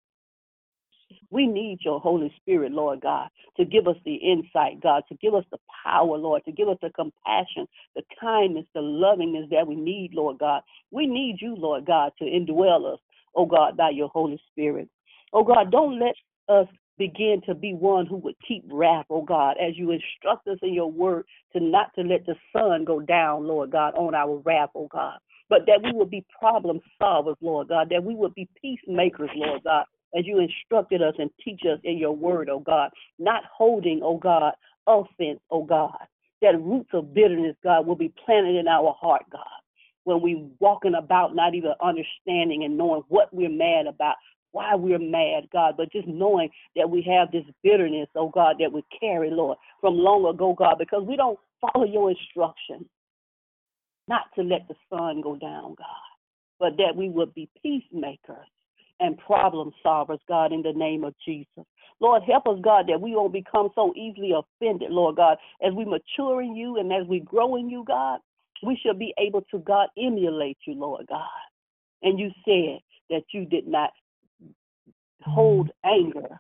We 1.30 1.48
need 1.48 1.80
your 1.84 2.00
Holy 2.00 2.34
Spirit, 2.38 2.72
Lord 2.72 3.02
God, 3.02 3.30
to 3.58 3.66
give 3.66 3.88
us 3.88 3.98
the 4.06 4.16
insight, 4.16 4.82
God, 4.82 5.04
to 5.10 5.16
give 5.16 5.34
us 5.34 5.44
the 5.52 5.58
power, 5.84 6.18
Lord, 6.18 6.44
to 6.46 6.52
give 6.52 6.68
us 6.68 6.78
the 6.82 6.90
compassion, 6.92 7.68
the 7.96 8.04
kindness, 8.20 8.66
the 8.74 8.82
lovingness 8.82 9.50
that 9.52 9.68
we 9.68 9.76
need, 9.76 10.14
Lord 10.14 10.40
God. 10.40 10.62
We 10.92 11.08
need 11.08 11.38
you, 11.42 11.56
Lord 11.56 11.86
God, 11.86 12.12
to 12.20 12.26
indwell 12.26 12.94
us, 12.94 13.00
oh 13.36 13.46
God, 13.46 13.78
by 13.78 13.90
your 13.90 14.10
Holy 14.10 14.42
Spirit. 14.52 14.90
Oh 15.34 15.44
God, 15.44 15.72
don't 15.72 16.00
let 16.00 16.16
us 16.48 16.68
begin 16.98 17.42
to 17.46 17.54
be 17.54 17.74
one 17.74 18.06
who 18.06 18.18
would 18.18 18.36
keep 18.48 18.64
wrath, 18.72 19.06
oh 19.10 19.22
God, 19.22 19.58
as 19.62 19.78
you 19.78 19.92
instruct 19.92 20.48
us 20.48 20.58
in 20.62 20.74
your 20.74 20.92
word 20.92 21.26
to 21.54 21.60
not 21.60 21.94
to 21.96 22.02
let 22.02 22.26
the 22.26 22.36
sun 22.54 22.86
go 22.86 23.00
down, 23.00 23.48
Lord 23.48 23.72
God, 23.72 23.96
on 23.96 24.16
our 24.16 24.38
wrath, 24.46 24.70
oh 24.76 24.88
God. 24.92 25.18
But 25.50 25.66
that 25.68 25.82
we 25.84 25.92
would 25.92 26.10
be 26.10 26.26
problem 26.40 26.80
solvers, 27.02 27.36
Lord 27.42 27.68
God, 27.68 27.90
that 27.90 28.04
we 28.04 28.16
would 28.16 28.34
be 28.34 28.48
peacemakers, 28.60 29.30
Lord 29.36 29.64
God, 29.64 29.86
as 30.16 30.26
you 30.26 30.40
instructed 30.40 31.02
us 31.02 31.14
and 31.18 31.30
teach 31.44 31.62
us 31.72 31.80
in 31.84 31.98
your 31.98 32.14
word, 32.14 32.50
oh 32.50 32.60
God, 32.60 32.90
not 33.20 33.44
holding, 33.56 34.02
oh 34.04 34.18
God, 34.18 34.54
offense, 34.88 35.40
oh 35.52 35.64
God, 35.64 35.98
that 36.42 36.62
roots 36.62 36.90
of 36.94 37.14
bitterness, 37.14 37.56
God, 37.64 37.86
will 37.86 37.96
be 37.96 38.14
planted 38.26 38.56
in 38.56 38.68
our 38.68 38.96
heart, 39.00 39.24
God. 39.32 39.42
When 40.06 40.22
we 40.22 40.48
walking 40.60 40.96
about 40.96 41.36
not 41.36 41.56
even 41.56 41.74
understanding 41.82 42.64
and 42.64 42.78
knowing 42.78 43.04
what 43.10 43.34
we're 43.34 43.50
mad 43.50 43.88
about, 43.88 44.16
why 44.52 44.76
we're 44.76 45.00
mad, 45.00 45.50
God, 45.52 45.76
but 45.76 45.92
just 45.92 46.08
knowing 46.08 46.50
that 46.76 46.90
we 46.90 47.02
have 47.02 47.32
this 47.32 47.44
bitterness, 47.64 48.08
oh 48.16 48.30
God, 48.30 48.56
that 48.60 48.72
we 48.72 48.84
carry, 49.00 49.30
Lord, 49.32 49.58
from 49.82 49.96
long 49.96 50.26
ago, 50.26 50.54
God, 50.58 50.76
because 50.80 51.04
we 51.06 51.18
don't 51.18 51.40
follow 51.60 51.86
your 51.86 52.12
instruction. 52.12 52.88
Not 54.08 54.26
to 54.36 54.44
let 54.44 54.68
the 54.68 54.76
sun 54.90 55.22
go 55.22 55.36
down, 55.36 55.76
God, 55.78 55.88
but 56.60 56.78
that 56.78 56.96
we 56.96 57.10
would 57.10 57.34
be 57.34 57.50
peacemakers 57.62 58.48
and 59.00 59.18
problem 59.18 59.72
solvers, 59.86 60.20
God, 60.28 60.52
in 60.52 60.62
the 60.62 60.74
name 60.74 61.04
of 61.04 61.14
Jesus. 61.26 61.66
Lord, 62.00 62.24
help 62.24 62.48
us, 62.48 62.60
God, 62.62 62.86
that 62.88 63.00
we 63.00 63.16
won't 63.16 63.34
become 63.34 63.70
so 63.76 63.94
easily 63.96 64.32
offended, 64.32 64.92
Lord 64.92 65.16
God, 65.16 65.38
as 65.66 65.74
we 65.74 65.86
mature 65.86 66.42
in 66.42 66.56
you 66.56 66.78
and 66.78 66.92
as 66.92 67.08
we 67.08 67.20
grow 67.22 67.56
in 67.56 67.70
you, 67.70 67.84
God. 67.86 68.20
We 68.64 68.80
shall 68.84 68.94
be 68.94 69.14
able 69.18 69.42
to, 69.52 69.60
God, 69.60 69.88
emulate 69.98 70.58
you, 70.66 70.76
Lord 70.76 71.06
God. 71.08 71.28
And 72.02 72.20
you 72.20 72.32
said 72.46 72.80
that 73.10 73.24
you 73.34 73.46
did 73.46 73.68
not 73.68 73.92
hold 75.24 75.68
mm-hmm. 75.86 76.06
anger, 76.06 76.40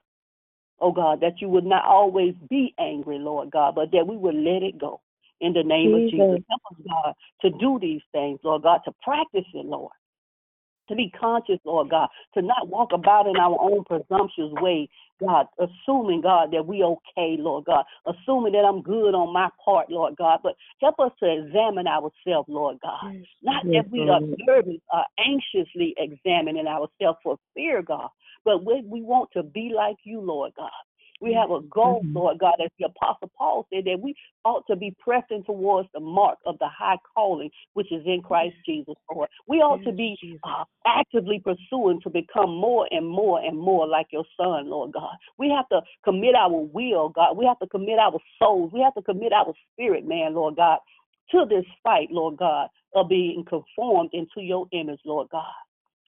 oh 0.79 0.91
God, 0.91 1.21
that 1.21 1.41
you 1.41 1.49
would 1.49 1.65
not 1.65 1.85
always 1.85 2.35
be 2.49 2.73
angry, 2.79 3.19
Lord 3.19 3.51
God, 3.51 3.75
but 3.75 3.91
that 3.91 4.07
we 4.07 4.17
would 4.17 4.35
let 4.35 4.63
it 4.63 4.77
go 4.77 5.01
in 5.41 5.53
the 5.53 5.63
name 5.63 5.93
Jesus. 5.93 6.05
of 6.05 6.11
Jesus. 6.11 6.45
Help 6.49 6.61
us, 6.71 6.85
God, 6.87 7.13
to 7.41 7.57
do 7.59 7.79
these 7.79 8.01
things, 8.11 8.39
Lord 8.43 8.63
God, 8.63 8.81
to 8.85 8.91
practice 9.03 9.45
it, 9.53 9.65
Lord 9.65 9.91
to 10.89 10.95
be 10.95 11.11
conscious, 11.19 11.59
Lord 11.65 11.89
God, 11.89 12.09
to 12.33 12.41
not 12.41 12.67
walk 12.67 12.91
about 12.93 13.27
in 13.27 13.37
our 13.37 13.57
own 13.59 13.83
presumptuous 13.83 14.51
way, 14.61 14.89
God, 15.19 15.47
assuming, 15.59 16.21
God, 16.21 16.51
that 16.51 16.65
we 16.65 16.83
okay, 16.83 17.37
Lord 17.39 17.65
God, 17.65 17.85
assuming 18.05 18.53
that 18.53 18.65
I'm 18.65 18.81
good 18.81 19.15
on 19.15 19.33
my 19.33 19.49
part, 19.63 19.89
Lord 19.89 20.15
God, 20.17 20.39
but 20.43 20.55
help 20.81 20.99
us 20.99 21.11
to 21.21 21.31
examine 21.31 21.87
ourselves, 21.87 22.47
Lord 22.49 22.77
God. 22.81 23.13
Yes. 23.13 23.25
Not 23.41 23.65
yes, 23.65 23.83
that 23.83 23.91
we 23.91 24.09
are 24.09 24.21
nervous 24.21 24.81
or 24.91 25.03
anxiously 25.19 25.95
examining 25.97 26.67
ourselves 26.67 27.19
for 27.23 27.37
fear, 27.53 27.81
God, 27.81 28.09
but 28.43 28.65
we, 28.65 28.83
we 28.85 29.01
want 29.01 29.29
to 29.33 29.43
be 29.43 29.71
like 29.75 29.97
you, 30.03 30.19
Lord 30.19 30.53
God. 30.57 30.71
We 31.21 31.33
have 31.33 31.51
a 31.51 31.61
goal, 31.61 32.01
mm-hmm. 32.03 32.15
Lord 32.15 32.39
God, 32.39 32.55
as 32.63 32.69
the 32.77 32.85
Apostle 32.85 33.31
Paul 33.37 33.67
said, 33.73 33.85
that 33.85 33.99
we 33.99 34.15
ought 34.43 34.65
to 34.67 34.75
be 34.75 34.95
pressing 34.99 35.43
towards 35.45 35.87
the 35.93 35.99
mark 35.99 36.37
of 36.45 36.57
the 36.59 36.67
high 36.67 36.97
calling 37.15 37.49
which 37.73 37.91
is 37.91 38.03
in 38.05 38.21
Christ 38.21 38.55
Jesus, 38.65 38.95
Lord. 39.13 39.29
We 39.47 39.57
ought 39.57 39.83
to 39.83 39.91
be 39.91 40.17
uh, 40.43 40.65
actively 40.85 41.41
pursuing 41.43 42.01
to 42.01 42.09
become 42.09 42.49
more 42.49 42.87
and 42.91 43.07
more 43.07 43.39
and 43.39 43.57
more 43.57 43.87
like 43.87 44.07
your 44.11 44.25
Son, 44.37 44.69
Lord 44.69 44.91
God. 44.93 45.15
We 45.37 45.49
have 45.49 45.67
to 45.69 45.81
commit 46.03 46.35
our 46.35 46.49
will, 46.49 47.09
God. 47.09 47.37
We 47.37 47.45
have 47.45 47.59
to 47.59 47.67
commit 47.67 47.99
our 47.99 48.19
souls. 48.39 48.71
We 48.73 48.81
have 48.81 48.93
to 48.95 49.01
commit 49.01 49.33
our 49.33 49.53
spirit, 49.73 50.07
man, 50.07 50.35
Lord 50.35 50.57
God, 50.57 50.79
to 51.31 51.45
this 51.49 51.65
fight, 51.83 52.09
Lord 52.11 52.37
God, 52.37 52.67
of 52.93 53.09
being 53.09 53.43
conformed 53.47 54.11
into 54.13 54.41
your 54.41 54.67
image, 54.71 54.99
Lord 55.05 55.29
God. 55.31 55.43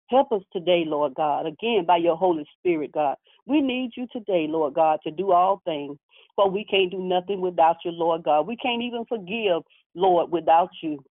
Help 0.09 0.31
us 0.31 0.41
today, 0.53 0.83
Lord 0.85 1.15
God, 1.15 1.45
again 1.45 1.85
by 1.85 1.97
your 1.97 2.15
Holy 2.15 2.45
Spirit, 2.59 2.91
God. 2.93 3.17
We 3.45 3.61
need 3.61 3.91
you 3.95 4.07
today, 4.11 4.47
Lord 4.49 4.73
God, 4.73 4.99
to 5.03 5.11
do 5.11 5.31
all 5.31 5.61
things. 5.65 5.97
For 6.35 6.49
we 6.49 6.63
can't 6.63 6.91
do 6.91 6.99
nothing 6.99 7.41
without 7.41 7.77
you, 7.83 7.91
Lord 7.91 8.23
God. 8.23 8.47
We 8.47 8.55
can't 8.57 8.83
even 8.83 9.05
forgive, 9.05 9.63
Lord, 9.95 10.31
without 10.31 10.69
you. 10.81 11.03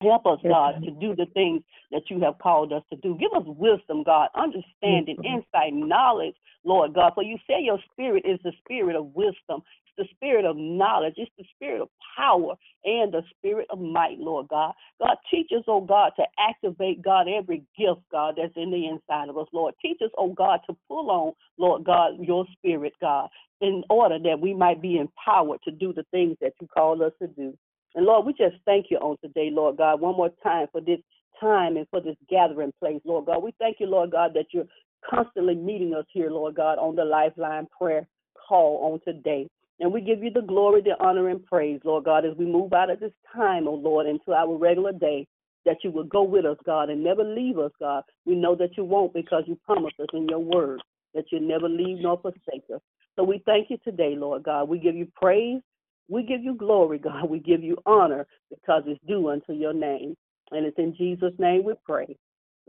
Help 0.00 0.24
us, 0.24 0.38
God, 0.42 0.82
to 0.82 0.90
do 0.92 1.14
the 1.14 1.26
things 1.34 1.62
that 1.90 2.04
you 2.08 2.20
have 2.20 2.38
called 2.38 2.72
us 2.72 2.82
to 2.90 2.96
do. 2.96 3.18
Give 3.18 3.32
us 3.34 3.46
wisdom, 3.46 4.02
God, 4.02 4.30
understanding, 4.34 5.18
insight, 5.22 5.74
knowledge, 5.74 6.36
Lord 6.64 6.94
God. 6.94 7.12
For 7.14 7.22
you 7.22 7.36
say 7.46 7.60
your 7.60 7.78
spirit 7.92 8.24
is 8.26 8.38
the 8.42 8.52
spirit 8.64 8.96
of 8.96 9.14
wisdom, 9.14 9.62
the 10.00 10.08
spirit 10.14 10.46
of 10.46 10.56
knowledge, 10.56 11.14
it's 11.18 11.30
the 11.36 11.44
spirit 11.54 11.82
of 11.82 11.88
power 12.16 12.54
and 12.84 13.12
the 13.12 13.22
spirit 13.36 13.66
of 13.68 13.78
might, 13.78 14.18
Lord 14.18 14.48
God. 14.48 14.72
God, 14.98 15.16
teach 15.30 15.50
us, 15.54 15.62
oh 15.68 15.82
God, 15.82 16.12
to 16.16 16.24
activate, 16.38 17.02
God, 17.02 17.26
every 17.28 17.58
gift, 17.78 18.00
God, 18.10 18.36
that's 18.38 18.54
in 18.56 18.70
the 18.70 18.86
inside 18.86 19.28
of 19.28 19.36
us, 19.36 19.46
Lord. 19.52 19.74
Teach 19.82 19.98
us, 20.02 20.10
oh 20.16 20.32
God, 20.32 20.60
to 20.68 20.76
pull 20.88 21.10
on, 21.10 21.34
Lord 21.58 21.84
God, 21.84 22.12
your 22.18 22.46
spirit, 22.56 22.94
God, 22.98 23.28
in 23.60 23.84
order 23.90 24.18
that 24.18 24.40
we 24.40 24.54
might 24.54 24.80
be 24.80 24.96
empowered 24.96 25.60
to 25.64 25.70
do 25.70 25.92
the 25.92 26.04
things 26.10 26.38
that 26.40 26.54
you 26.60 26.66
call 26.66 27.02
us 27.02 27.12
to 27.20 27.28
do. 27.28 27.54
And 27.94 28.06
Lord, 28.06 28.24
we 28.24 28.32
just 28.32 28.56
thank 28.64 28.86
you 28.90 28.96
on 28.98 29.18
today, 29.22 29.50
Lord 29.52 29.76
God, 29.76 30.00
one 30.00 30.16
more 30.16 30.30
time 30.42 30.66
for 30.72 30.80
this 30.80 31.00
time 31.38 31.76
and 31.76 31.86
for 31.90 32.00
this 32.00 32.16
gathering 32.30 32.72
place, 32.80 33.00
Lord 33.04 33.26
God. 33.26 33.42
We 33.42 33.52
thank 33.58 33.76
you, 33.80 33.86
Lord 33.86 34.12
God, 34.12 34.30
that 34.34 34.46
you're 34.52 34.64
constantly 35.08 35.54
meeting 35.54 35.92
us 35.94 36.06
here, 36.10 36.30
Lord 36.30 36.54
God, 36.54 36.78
on 36.78 36.96
the 36.96 37.04
Lifeline 37.04 37.66
prayer 37.76 38.06
call 38.50 38.92
on 38.92 39.12
today. 39.12 39.48
And 39.80 39.92
we 39.92 40.02
give 40.02 40.22
you 40.22 40.30
the 40.30 40.42
glory, 40.42 40.82
the 40.82 41.02
honor, 41.02 41.30
and 41.30 41.44
praise, 41.44 41.80
Lord 41.84 42.04
God, 42.04 42.26
as 42.26 42.36
we 42.36 42.44
move 42.44 42.72
out 42.72 42.90
of 42.90 43.00
this 43.00 43.12
time, 43.34 43.66
oh 43.66 43.74
Lord, 43.74 44.06
into 44.06 44.32
our 44.32 44.54
regular 44.56 44.92
day, 44.92 45.26
that 45.64 45.78
you 45.82 45.90
will 45.90 46.04
go 46.04 46.22
with 46.22 46.44
us, 46.44 46.58
God, 46.64 46.90
and 46.90 47.02
never 47.02 47.24
leave 47.24 47.58
us, 47.58 47.72
God. 47.80 48.02
We 48.26 48.34
know 48.34 48.54
that 48.56 48.76
you 48.76 48.84
won't 48.84 49.14
because 49.14 49.44
you 49.46 49.58
promised 49.66 49.98
us 50.00 50.08
in 50.12 50.28
your 50.28 50.38
word 50.38 50.82
that 51.14 51.24
you 51.32 51.40
never 51.40 51.68
leave 51.68 51.98
nor 52.00 52.18
forsake 52.20 52.64
us. 52.74 52.80
So 53.16 53.24
we 53.24 53.42
thank 53.44 53.70
you 53.70 53.78
today, 53.84 54.14
Lord 54.16 54.44
God. 54.44 54.68
We 54.68 54.78
give 54.78 54.94
you 54.94 55.08
praise. 55.14 55.60
We 56.08 56.22
give 56.22 56.42
you 56.42 56.54
glory, 56.54 56.98
God. 57.02 57.28
We 57.28 57.40
give 57.40 57.62
you 57.62 57.76
honor 57.86 58.26
because 58.48 58.82
it's 58.86 59.00
due 59.06 59.28
unto 59.30 59.52
your 59.52 59.72
name. 59.72 60.16
And 60.52 60.66
it's 60.66 60.78
in 60.78 60.94
Jesus' 60.96 61.32
name 61.38 61.64
we 61.64 61.74
pray. 61.84 62.16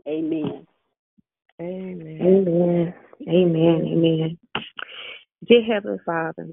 Amen. 0.06 0.66
Amen. 1.60 2.18
Amen. 2.20 2.94
Amen. 3.28 3.86
Amen. 3.86 4.38
Dear 5.46 5.62
Heavenly 5.64 5.98
Father, 6.04 6.48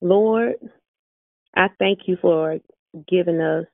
Lord, 0.00 0.54
I 1.54 1.68
thank 1.78 2.00
you 2.06 2.18
for 2.20 2.58
giving 3.08 3.40
us 3.40 3.66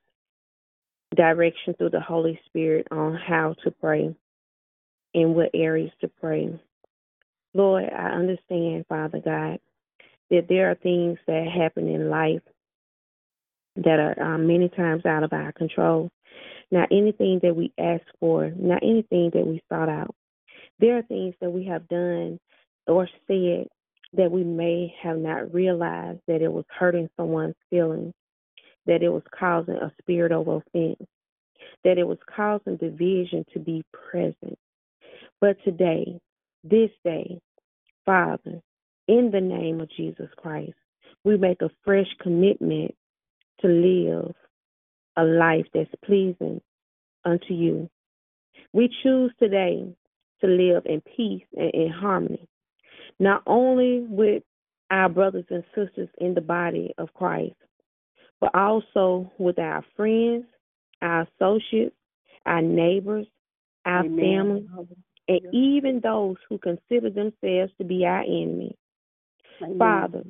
direction 1.15 1.75
through 1.75 1.91
the 1.91 2.01
Holy 2.01 2.39
Spirit 2.47 2.87
on 2.91 3.15
how 3.15 3.55
to 3.63 3.71
pray 3.71 4.15
and 5.13 5.35
what 5.35 5.51
areas 5.53 5.91
to 6.01 6.07
pray. 6.07 6.59
Lord, 7.53 7.85
I 7.85 8.09
understand, 8.09 8.85
Father 8.89 9.21
God, 9.23 9.59
that 10.29 10.47
there 10.49 10.71
are 10.71 10.75
things 10.75 11.19
that 11.27 11.47
happen 11.47 11.87
in 11.87 12.09
life 12.09 12.41
that 13.77 13.99
are 13.99 14.35
um, 14.35 14.47
many 14.47 14.69
times 14.69 15.05
out 15.05 15.23
of 15.23 15.33
our 15.33 15.51
control. 15.51 16.09
Not 16.71 16.89
anything 16.91 17.39
that 17.43 17.55
we 17.55 17.73
ask 17.79 18.03
for, 18.19 18.51
not 18.55 18.83
anything 18.83 19.31
that 19.33 19.45
we 19.45 19.61
sought 19.69 19.89
out. 19.89 20.15
There 20.79 20.97
are 20.97 21.03
things 21.03 21.35
that 21.41 21.51
we 21.51 21.65
have 21.65 21.87
done 21.87 22.39
or 22.87 23.07
said 23.27 23.67
that 24.13 24.31
we 24.31 24.43
may 24.43 24.93
have 25.01 25.17
not 25.17 25.53
realized 25.53 26.19
that 26.27 26.41
it 26.41 26.51
was 26.51 26.65
hurting 26.69 27.09
someone's 27.17 27.55
feelings, 27.69 28.13
that 28.85 29.03
it 29.03 29.09
was 29.09 29.23
causing 29.37 29.75
a 29.75 29.91
spirit 30.01 30.31
of 30.31 30.47
offense, 30.47 31.07
that 31.83 31.97
it 31.97 32.07
was 32.07 32.19
causing 32.35 32.77
division 32.77 33.45
to 33.53 33.59
be 33.59 33.83
present. 33.91 34.57
But 35.41 35.57
today, 35.63 36.19
this 36.63 36.91
day, 37.03 37.39
Father, 38.05 38.61
in 39.07 39.31
the 39.31 39.41
name 39.41 39.81
of 39.81 39.89
Jesus 39.95 40.29
Christ, 40.37 40.73
we 41.23 41.37
make 41.37 41.61
a 41.61 41.69
fresh 41.83 42.07
commitment 42.21 42.95
to 43.61 43.67
live 43.67 44.35
a 45.17 45.23
life 45.23 45.65
that's 45.73 45.89
pleasing 46.05 46.61
unto 47.25 47.53
you. 47.53 47.89
We 48.73 48.89
choose 49.03 49.31
today 49.39 49.95
to 50.41 50.47
live 50.47 50.83
in 50.85 51.01
peace 51.15 51.45
and 51.55 51.71
in 51.73 51.89
harmony, 51.89 52.47
not 53.19 53.43
only 53.47 54.05
with 54.09 54.43
our 54.91 55.09
brothers 55.09 55.45
and 55.49 55.63
sisters 55.75 56.09
in 56.19 56.33
the 56.33 56.41
body 56.41 56.93
of 56.97 57.13
Christ, 57.13 57.55
but 58.39 58.53
also 58.53 59.31
with 59.37 59.57
our 59.59 59.83
friends, 59.95 60.45
our 61.01 61.27
associates, 61.39 61.95
our 62.45 62.61
neighbors, 62.61 63.25
our 63.85 64.03
Amen. 64.03 64.19
family, 64.19 64.67
and 65.27 65.39
even 65.53 65.99
those 66.01 66.35
who 66.49 66.57
consider 66.57 67.09
themselves 67.09 67.71
to 67.77 67.83
be 67.85 68.05
our 68.05 68.21
enemy. 68.21 68.75
Amen. 69.61 69.77
Father, 69.77 70.23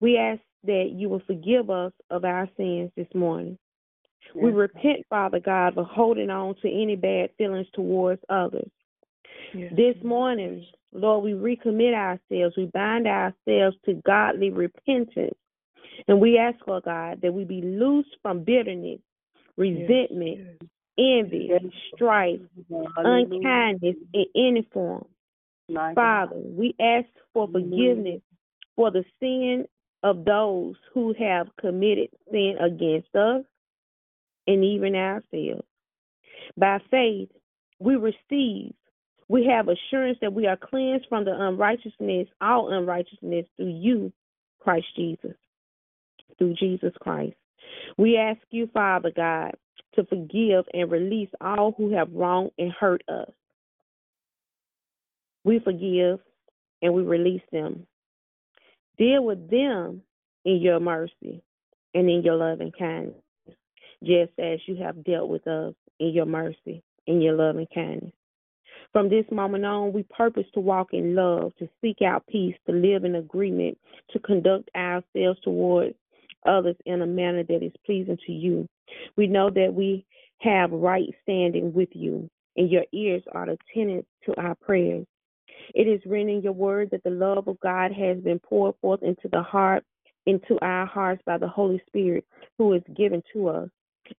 we 0.00 0.16
ask 0.16 0.40
that 0.64 0.90
you 0.94 1.08
will 1.08 1.22
forgive 1.26 1.70
us 1.70 1.92
of 2.10 2.24
our 2.24 2.48
sins 2.56 2.90
this 2.96 3.12
morning. 3.14 3.58
We 4.34 4.50
Yes. 4.50 4.54
repent, 4.54 5.06
Father 5.08 5.40
God, 5.40 5.74
for 5.74 5.84
holding 5.84 6.30
on 6.30 6.54
to 6.56 6.70
any 6.70 6.96
bad 6.96 7.30
feelings 7.36 7.68
towards 7.70 8.22
others. 8.28 8.70
This 9.52 9.96
morning, 10.02 10.64
Lord, 10.92 11.24
we 11.24 11.32
recommit 11.32 11.94
ourselves, 11.94 12.56
we 12.56 12.66
bind 12.66 13.06
ourselves 13.06 13.76
to 13.84 13.94
godly 14.04 14.50
repentance. 14.50 15.36
And 16.08 16.20
we 16.20 16.38
ask, 16.38 16.56
Lord 16.66 16.84
God, 16.84 17.20
that 17.22 17.32
we 17.32 17.44
be 17.44 17.62
loosed 17.62 18.16
from 18.22 18.42
bitterness, 18.42 19.00
resentment, 19.56 20.62
envy, 20.98 21.48
Yes. 21.50 21.62
strife, 21.94 22.40
unkindness 22.96 23.96
in 24.12 24.24
any 24.34 24.62
form. 24.72 25.06
My 25.68 25.94
God. 25.94 26.30
Father, 26.30 26.40
we 26.40 26.74
ask 26.80 27.06
for 27.32 27.46
forgiveness 27.48 28.20
for 28.74 28.90
the 28.90 29.04
sin 29.20 29.66
of 30.02 30.24
those 30.24 30.74
who 30.92 31.14
have 31.18 31.48
committed 31.60 32.08
sin 32.30 32.56
against 32.60 33.14
us 33.14 33.44
and 34.46 34.64
even 34.64 34.96
ourselves. 34.96 35.66
By 36.56 36.78
faith, 36.90 37.28
we 37.78 37.96
receive, 37.96 38.74
we 39.30 39.46
have 39.46 39.68
assurance 39.68 40.18
that 40.22 40.32
we 40.32 40.48
are 40.48 40.56
cleansed 40.56 41.06
from 41.08 41.24
the 41.24 41.30
unrighteousness, 41.32 42.26
all 42.40 42.72
unrighteousness 42.72 43.46
through 43.56 43.78
you, 43.78 44.12
Christ 44.58 44.88
Jesus, 44.96 45.36
through 46.36 46.54
Jesus 46.54 46.92
Christ. 47.00 47.36
We 47.96 48.16
ask 48.16 48.40
you, 48.50 48.68
Father 48.74 49.12
God, 49.14 49.52
to 49.94 50.04
forgive 50.06 50.64
and 50.74 50.90
release 50.90 51.28
all 51.40 51.76
who 51.78 51.94
have 51.94 52.12
wronged 52.12 52.50
and 52.58 52.72
hurt 52.72 53.04
us. 53.08 53.30
We 55.44 55.60
forgive 55.60 56.18
and 56.82 56.92
we 56.92 57.02
release 57.02 57.42
them. 57.52 57.86
Deal 58.98 59.24
with 59.24 59.48
them 59.48 60.02
in 60.44 60.56
your 60.56 60.80
mercy 60.80 61.40
and 61.94 62.10
in 62.10 62.22
your 62.24 62.34
love 62.34 62.60
and 62.60 62.76
kindness, 62.76 63.22
just 64.02 64.32
as 64.40 64.58
you 64.66 64.74
have 64.82 65.04
dealt 65.04 65.28
with 65.28 65.46
us 65.46 65.74
in 66.00 66.08
your 66.08 66.26
mercy 66.26 66.82
and 67.06 67.22
your 67.22 67.36
love 67.36 67.54
and 67.54 67.68
kindness. 67.72 68.12
From 68.92 69.08
this 69.08 69.24
moment 69.30 69.64
on, 69.64 69.92
we 69.92 70.02
purpose 70.04 70.46
to 70.54 70.60
walk 70.60 70.88
in 70.92 71.14
love, 71.14 71.52
to 71.58 71.68
seek 71.80 72.02
out 72.02 72.26
peace, 72.26 72.56
to 72.66 72.72
live 72.72 73.04
in 73.04 73.14
agreement, 73.16 73.78
to 74.10 74.18
conduct 74.18 74.68
ourselves 74.74 75.38
towards 75.42 75.94
others 76.46 76.76
in 76.86 77.02
a 77.02 77.06
manner 77.06 77.44
that 77.44 77.62
is 77.62 77.72
pleasing 77.86 78.18
to 78.26 78.32
you. 78.32 78.68
We 79.16 79.28
know 79.28 79.48
that 79.50 79.72
we 79.72 80.04
have 80.38 80.72
right 80.72 81.08
standing 81.22 81.72
with 81.72 81.90
you, 81.92 82.28
and 82.56 82.70
your 82.70 82.84
ears 82.92 83.22
are 83.32 83.44
attentive 83.44 84.04
to 84.26 84.40
our 84.40 84.56
prayers. 84.56 85.06
It 85.74 85.86
is 85.86 86.00
written 86.04 86.30
in 86.30 86.42
your 86.42 86.52
word 86.52 86.90
that 86.90 87.04
the 87.04 87.10
love 87.10 87.46
of 87.46 87.60
God 87.60 87.92
has 87.92 88.18
been 88.18 88.40
poured 88.40 88.74
forth 88.80 89.02
into 89.02 89.28
the 89.30 89.42
heart, 89.42 89.84
into 90.26 90.58
our 90.62 90.86
hearts 90.86 91.22
by 91.24 91.38
the 91.38 91.48
Holy 91.48 91.80
Spirit 91.86 92.24
who 92.58 92.72
is 92.72 92.82
given 92.96 93.22
to 93.32 93.48
us. 93.48 93.68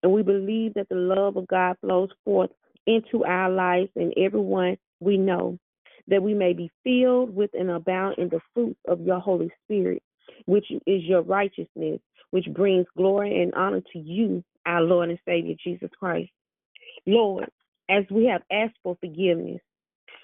And 0.01 0.13
we 0.13 0.23
believe 0.23 0.73
that 0.75 0.88
the 0.88 0.95
love 0.95 1.36
of 1.36 1.47
God 1.47 1.75
flows 1.81 2.10
forth 2.23 2.51
into 2.95 3.23
our 3.25 3.49
lives 3.49 3.89
and 3.95 4.13
everyone 4.17 4.77
we 4.99 5.17
know, 5.17 5.58
that 6.08 6.23
we 6.23 6.34
may 6.34 6.54
be 6.54 6.71
filled 6.84 7.36
with 7.36 7.51
and 7.54 7.69
abound 7.69 8.17
in 8.17 8.30
the 8.30 8.39
fruits 8.54 8.80
of 8.88 9.01
your 9.01 9.19
Holy 9.19 9.49
Spirit, 9.65 10.01
which 10.45 10.65
is 10.86 11.04
your 11.04 11.21
righteousness, 11.21 11.99
which 12.32 12.45
brings 12.54 12.86
glory 12.97 13.41
and 13.41 13.54
honor 13.54 13.82
to 13.93 13.99
you, 13.99 14.43
our 14.65 14.82
Lord 14.82 15.10
and 15.10 15.19
Savior 15.25 15.56
Jesus 15.63 15.89
Christ. 15.99 16.32
Lord, 17.06 17.49
as 17.89 18.06
we 18.10 18.25
have 18.25 18.41
asked 18.51 18.77
for 18.84 18.97
forgiveness, 18.99 19.62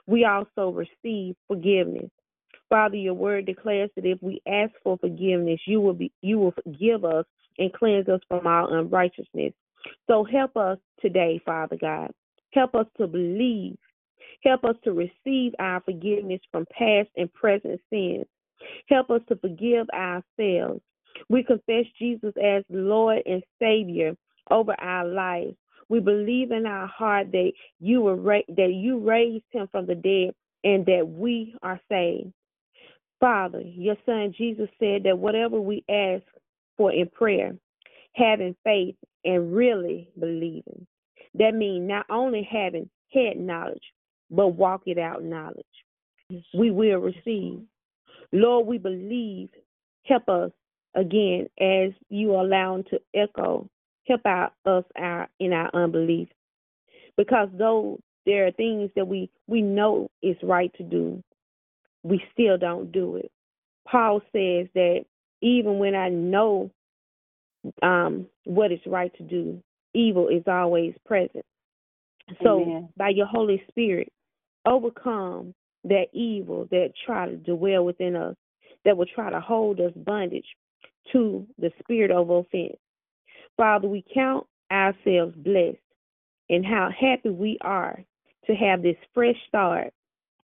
we 0.05 0.25
also 0.25 0.71
receive 0.71 1.35
forgiveness. 1.47 2.09
Father, 2.69 2.95
your 2.95 3.13
word 3.13 3.45
declares 3.45 3.89
that 3.95 4.05
if 4.05 4.21
we 4.21 4.41
ask 4.47 4.71
for 4.83 4.97
forgiveness, 4.97 5.59
you 5.65 5.79
will 5.79 5.93
be 5.93 6.11
you 6.21 6.37
will 6.39 6.53
forgive 6.63 7.05
us 7.05 7.25
and 7.57 7.73
cleanse 7.73 8.07
us 8.09 8.19
from 8.27 8.45
all 8.45 8.73
unrighteousness. 8.73 9.53
So 10.07 10.23
help 10.23 10.55
us 10.57 10.77
today, 11.01 11.41
Father 11.45 11.77
God. 11.79 12.11
Help 12.53 12.75
us 12.75 12.87
to 12.97 13.07
believe. 13.07 13.77
Help 14.43 14.63
us 14.63 14.75
to 14.83 14.93
receive 14.93 15.53
our 15.59 15.81
forgiveness 15.81 16.41
from 16.51 16.65
past 16.77 17.09
and 17.17 17.31
present 17.33 17.79
sins. 17.89 18.25
Help 18.87 19.09
us 19.09 19.21
to 19.29 19.35
forgive 19.37 19.87
ourselves. 19.89 20.81
We 21.29 21.43
confess 21.43 21.85
Jesus 21.97 22.33
as 22.41 22.63
Lord 22.69 23.23
and 23.25 23.43
Savior 23.59 24.15
over 24.51 24.79
our 24.79 25.05
lives. 25.07 25.55
We 25.89 25.99
believe 25.99 26.51
in 26.51 26.65
our 26.65 26.87
heart 26.87 27.31
that 27.31 27.51
you 27.79 28.01
were 28.01 28.15
ra- 28.15 28.41
that 28.49 28.73
you 28.73 28.99
raised 28.99 29.45
him 29.51 29.67
from 29.71 29.85
the 29.85 29.95
dead 29.95 30.33
and 30.63 30.85
that 30.85 31.07
we 31.07 31.55
are 31.63 31.79
saved. 31.89 32.33
Father, 33.19 33.61
your 33.61 33.95
son 34.05 34.33
Jesus 34.37 34.69
said 34.79 35.03
that 35.03 35.17
whatever 35.17 35.59
we 35.59 35.83
ask 35.89 36.23
for 36.77 36.91
in 36.91 37.09
prayer, 37.09 37.55
having 38.13 38.55
faith 38.63 38.95
and 39.23 39.55
really 39.55 40.09
believing. 40.19 40.85
That 41.37 41.53
means 41.53 41.87
not 41.87 42.05
only 42.09 42.47
having 42.49 42.89
head 43.13 43.37
knowledge, 43.37 43.83
but 44.29 44.49
walk 44.49 44.83
it 44.85 44.97
out 44.97 45.23
knowledge. 45.23 45.65
We 46.53 46.71
will 46.71 46.99
receive. 46.99 47.61
Lord, 48.31 48.67
we 48.67 48.77
believe. 48.77 49.49
Help 50.03 50.27
us 50.29 50.51
again 50.95 51.47
as 51.59 51.91
you 52.09 52.31
allow 52.31 52.75
them 52.75 52.85
to 52.89 52.99
echo. 53.13 53.69
Help 54.07 54.25
out 54.25 54.53
us 54.65 54.85
our 54.95 55.27
in 55.39 55.53
our 55.53 55.69
unbelief. 55.73 56.29
Because 57.17 57.49
though 57.57 57.99
there 58.25 58.47
are 58.47 58.51
things 58.51 58.89
that 58.95 59.07
we, 59.07 59.29
we 59.47 59.61
know 59.61 60.09
is 60.21 60.35
right 60.43 60.71
to 60.77 60.83
do, 60.83 61.23
we 62.03 62.21
still 62.31 62.57
don't 62.57 62.91
do 62.91 63.17
it. 63.17 63.31
Paul 63.87 64.21
says 64.31 64.67
that 64.75 65.05
even 65.41 65.79
when 65.79 65.95
I 65.95 66.09
know 66.09 66.71
um, 67.81 68.27
what 68.43 68.71
is 68.71 68.79
right 68.85 69.13
to 69.17 69.23
do, 69.23 69.61
evil 69.93 70.27
is 70.27 70.43
always 70.47 70.93
present. 71.05 71.45
So, 72.43 72.61
Amen. 72.61 72.89
by 72.97 73.09
your 73.09 73.27
Holy 73.27 73.61
Spirit, 73.69 74.11
overcome 74.65 75.53
that 75.85 76.07
evil 76.13 76.67
that 76.71 76.91
try 77.05 77.27
to 77.27 77.37
dwell 77.37 77.85
within 77.85 78.15
us, 78.15 78.35
that 78.85 78.97
will 78.97 79.05
try 79.05 79.29
to 79.29 79.39
hold 79.39 79.79
us 79.79 79.93
bondage 79.95 80.47
to 81.13 81.47
the 81.57 81.71
spirit 81.79 82.11
of 82.11 82.29
offense. 82.29 82.77
Father, 83.55 83.87
we 83.87 84.03
count 84.13 84.45
ourselves 84.71 85.33
blessed 85.37 85.77
and 86.49 86.65
how 86.65 86.89
happy 86.97 87.29
we 87.29 87.57
are 87.61 88.03
to 88.45 88.55
have 88.55 88.81
this 88.81 88.97
fresh 89.13 89.35
start. 89.47 89.93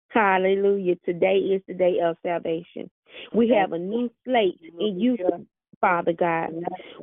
Hallelujah. 0.10 0.96
Today 1.06 1.38
is 1.38 1.62
the 1.68 1.74
day 1.74 1.98
of 2.04 2.18
salvation. 2.24 2.90
We 3.34 3.50
have 3.50 3.74
a 3.74 3.80
new 3.80 4.10
slate 4.26 4.60
in 4.80 5.00
you, 5.00 5.18
Father 5.82 6.14
God. 6.14 6.50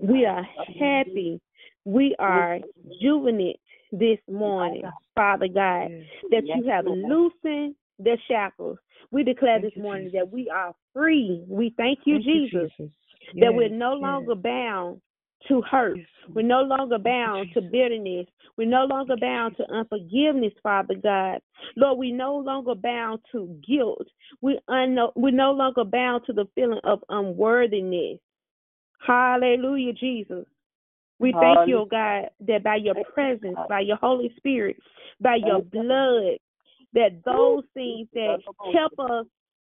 We 0.02 0.26
are 0.26 0.46
happy. 0.78 1.40
We 1.86 2.16
are 2.18 2.58
juvenile 3.00 3.54
this 3.92 4.18
morning, 4.28 4.82
Father 5.14 5.46
God, 5.46 5.88
that 6.32 6.42
you 6.42 6.68
have 6.68 6.84
loosened 6.84 7.76
the 8.00 8.18
shackles. 8.26 8.76
We 9.12 9.22
declare 9.22 9.60
Thank 9.60 9.72
this 9.72 9.82
morning 9.82 10.06
Jesus. 10.06 10.18
that 10.18 10.32
we 10.32 10.50
are 10.50 10.74
free. 10.92 11.44
We 11.48 11.72
thank 11.76 12.00
you, 12.04 12.14
Thank 12.14 12.50
Jesus, 12.50 12.72
that 13.40 13.54
we're 13.54 13.68
no 13.68 13.92
longer 13.92 14.34
bound 14.34 15.00
to 15.46 15.62
hurt. 15.62 16.00
We're 16.34 16.42
no 16.42 16.62
longer 16.62 16.98
bound 16.98 17.50
to 17.54 17.60
bitterness. 17.60 18.26
We're 18.58 18.68
no 18.68 18.86
longer 18.86 19.14
bound 19.16 19.56
to 19.58 19.70
unforgiveness, 19.70 20.54
Father 20.64 20.96
God. 21.00 21.38
Lord, 21.76 21.98
we're 21.98 22.16
no 22.16 22.36
longer 22.36 22.74
bound 22.74 23.20
to 23.30 23.60
guilt. 23.64 24.08
We 24.42 24.58
we're 24.66 25.30
no 25.30 25.52
longer 25.52 25.84
bound 25.84 26.24
to 26.26 26.32
the 26.32 26.46
feeling 26.56 26.80
of 26.82 26.98
unworthiness. 27.08 28.18
Hallelujah, 29.06 29.92
Jesus. 29.92 30.46
We 31.18 31.32
thank 31.32 31.68
you, 31.68 31.78
oh 31.78 31.86
God, 31.86 32.30
that 32.46 32.62
by 32.62 32.76
your 32.76 32.94
presence, 33.14 33.56
by 33.68 33.80
your 33.80 33.96
Holy 33.96 34.32
Spirit, 34.36 34.76
by 35.20 35.36
your 35.36 35.62
blood, 35.62 36.38
that 36.92 37.22
those 37.24 37.64
things 37.74 38.08
that 38.12 38.38
kept 38.72 38.98
us 38.98 39.26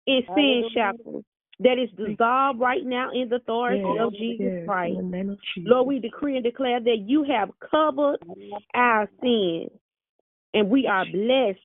in 0.08 0.22
sin 0.36 0.64
shackles, 0.74 1.24
that 1.60 1.78
is 1.80 1.90
dissolved 1.98 2.60
right 2.60 2.84
now 2.84 3.12
in 3.12 3.30
the 3.30 3.36
authority 3.36 3.84
Yes, 3.84 4.06
of 4.06 4.14
Jesus 4.14 4.46
yes, 4.58 4.66
Christ. 4.66 5.00
In 5.00 5.12
the 5.12 5.18
name 5.18 5.30
of 5.30 5.38
Jesus. 5.54 5.70
Lord, 5.70 5.88
we 5.88 6.00
decree 6.00 6.36
and 6.36 6.44
declare 6.44 6.80
that 6.80 7.04
you 7.06 7.24
have 7.24 7.50
covered 7.60 8.18
our 8.74 9.10
sins 9.22 9.72
and 10.54 10.70
we 10.70 10.88
are 10.88 11.06
blessed 11.12 11.60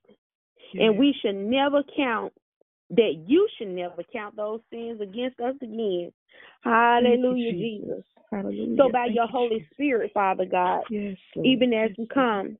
and 0.74 0.98
we 0.98 1.14
should 1.20 1.34
never 1.34 1.82
count 1.96 2.32
that 2.92 3.24
you 3.26 3.48
should 3.56 3.68
never 3.68 4.02
count 4.12 4.36
those 4.36 4.60
sins 4.70 5.00
against 5.00 5.40
us 5.40 5.54
again. 5.62 6.12
Hallelujah, 6.62 7.52
Jesus. 7.52 8.04
Hallelujah. 8.30 8.76
So 8.76 8.90
by 8.90 9.06
Thank 9.06 9.16
your 9.16 9.24
you, 9.24 9.30
Holy 9.30 9.58
Jesus. 9.58 9.68
Spirit, 9.72 10.10
Father 10.14 10.44
God, 10.44 10.82
Yes, 10.90 11.16
Lord. 11.34 11.46
even 11.46 11.72
as 11.72 11.90
we 11.98 12.06
come 12.06 12.56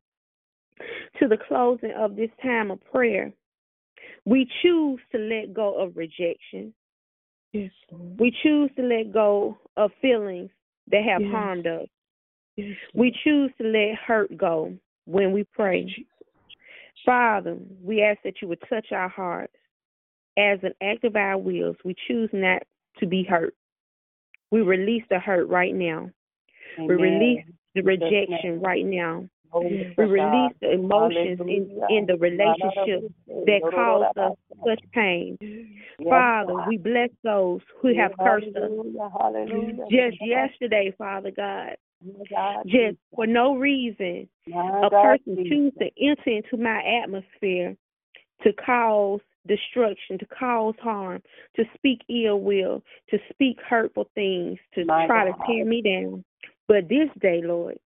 to 1.20 1.28
the 1.28 1.36
closing 1.48 1.92
of 1.92 2.16
this 2.16 2.30
time 2.42 2.70
of 2.70 2.82
prayer, 2.84 3.32
we 4.24 4.48
choose 4.62 5.00
to 5.12 5.18
let 5.18 5.52
go 5.52 5.74
of 5.78 5.96
rejection. 5.96 6.72
Yes, 7.52 7.70
Lord. 7.90 8.18
We 8.18 8.34
choose 8.42 8.70
to 8.76 8.82
let 8.82 9.12
go 9.12 9.58
of 9.76 9.90
feelings 10.00 10.50
that 10.90 11.04
have 11.04 11.22
Yes. 11.22 11.30
harmed 11.30 11.66
us. 11.66 11.88
Yes, 12.56 12.76
We 12.94 13.14
choose 13.24 13.52
to 13.58 13.64
let 13.64 13.96
hurt 13.96 14.36
go 14.36 14.76
when 15.04 15.32
we 15.32 15.44
pray. 15.44 15.84
Jesus. 15.84 16.04
Father, 17.04 17.58
we 17.82 18.02
ask 18.02 18.22
that 18.22 18.40
you 18.40 18.48
would 18.48 18.62
touch 18.68 18.92
our 18.92 19.08
hearts. 19.08 19.56
As 20.38 20.58
an 20.62 20.72
act 20.82 21.04
of 21.04 21.16
our 21.16 21.36
wills, 21.36 21.76
we 21.84 21.94
choose 22.08 22.30
not 22.32 22.62
to 22.98 23.06
be 23.06 23.22
hurt. 23.22 23.54
We 24.50 24.62
release 24.62 25.02
the 25.10 25.18
hurt 25.18 25.48
right 25.48 25.74
now. 25.74 26.10
We 26.78 26.94
release 26.94 27.44
the 27.74 27.82
rejection 27.82 28.60
right 28.60 28.84
now. 28.84 29.28
We 29.54 29.84
release 29.96 30.54
the 30.60 30.72
emotions 30.72 31.38
in, 31.40 31.82
in 31.90 32.06
the 32.06 32.16
relationship 32.16 33.12
that 33.26 33.60
caused 33.74 34.18
us 34.18 34.36
such 34.66 34.80
pain. 34.92 35.36
Father, 36.08 36.54
we 36.66 36.78
bless 36.78 37.10
those 37.22 37.60
who 37.80 37.94
have 37.94 38.12
cursed 38.18 38.56
us 38.56 38.70
Hallelujah. 39.20 39.84
just 39.90 40.16
yesterday, 40.20 40.94
Father 40.96 41.30
God. 41.30 41.76
God, 42.30 42.64
Just 42.66 42.96
for 43.14 43.26
no 43.26 43.56
reason, 43.56 44.28
a 44.48 44.90
person 44.90 45.44
choose 45.48 45.72
to 45.78 45.90
enter 46.00 46.30
into 46.30 46.56
my 46.56 46.82
atmosphere 47.02 47.76
to 48.42 48.52
cause 48.54 49.20
destruction, 49.46 50.18
to 50.18 50.26
cause 50.26 50.74
harm, 50.80 51.22
to 51.56 51.64
speak 51.74 52.00
ill 52.08 52.40
will, 52.40 52.82
to 53.10 53.18
speak 53.30 53.58
hurtful 53.68 54.08
things, 54.14 54.58
to 54.74 54.84
My 54.84 55.06
try 55.06 55.30
God. 55.30 55.36
to 55.36 55.46
tear 55.46 55.64
me 55.64 55.82
down. 55.82 56.24
But 56.68 56.88
this 56.88 57.08
day, 57.20 57.40
Lord, 57.42 57.78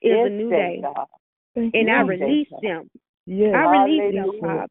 is 0.00 0.18
a 0.24 0.28
new 0.28 0.50
day, 0.50 0.80
day, 0.80 0.82
God. 0.82 1.06
And 1.54 1.72
you, 1.74 1.88
I 1.88 2.02
This 2.02 2.18
day, 2.18 2.24
release 2.24 2.48
God. 2.50 2.60
them. 2.62 2.90
Yes. 3.26 3.54
I 3.54 3.84
release 3.84 4.14
them, 4.14 4.30
Father. 4.40 4.66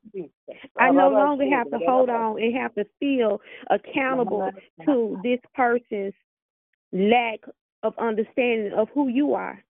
I 0.79 0.91
no 0.91 1.09
longer 1.09 1.45
have 1.55 1.69
to 1.71 1.79
hold 1.87 2.09
on 2.09 2.41
and 2.41 2.55
have 2.57 2.75
to 2.75 2.85
feel 2.99 3.39
accountable 3.69 4.51
to 4.85 5.19
this 5.23 5.39
person's 5.55 6.13
lack 6.91 7.39
of 7.83 7.93
understanding 7.97 8.73
of 8.73 8.89
who 8.93 9.07
you 9.07 9.33
are. 9.33 9.63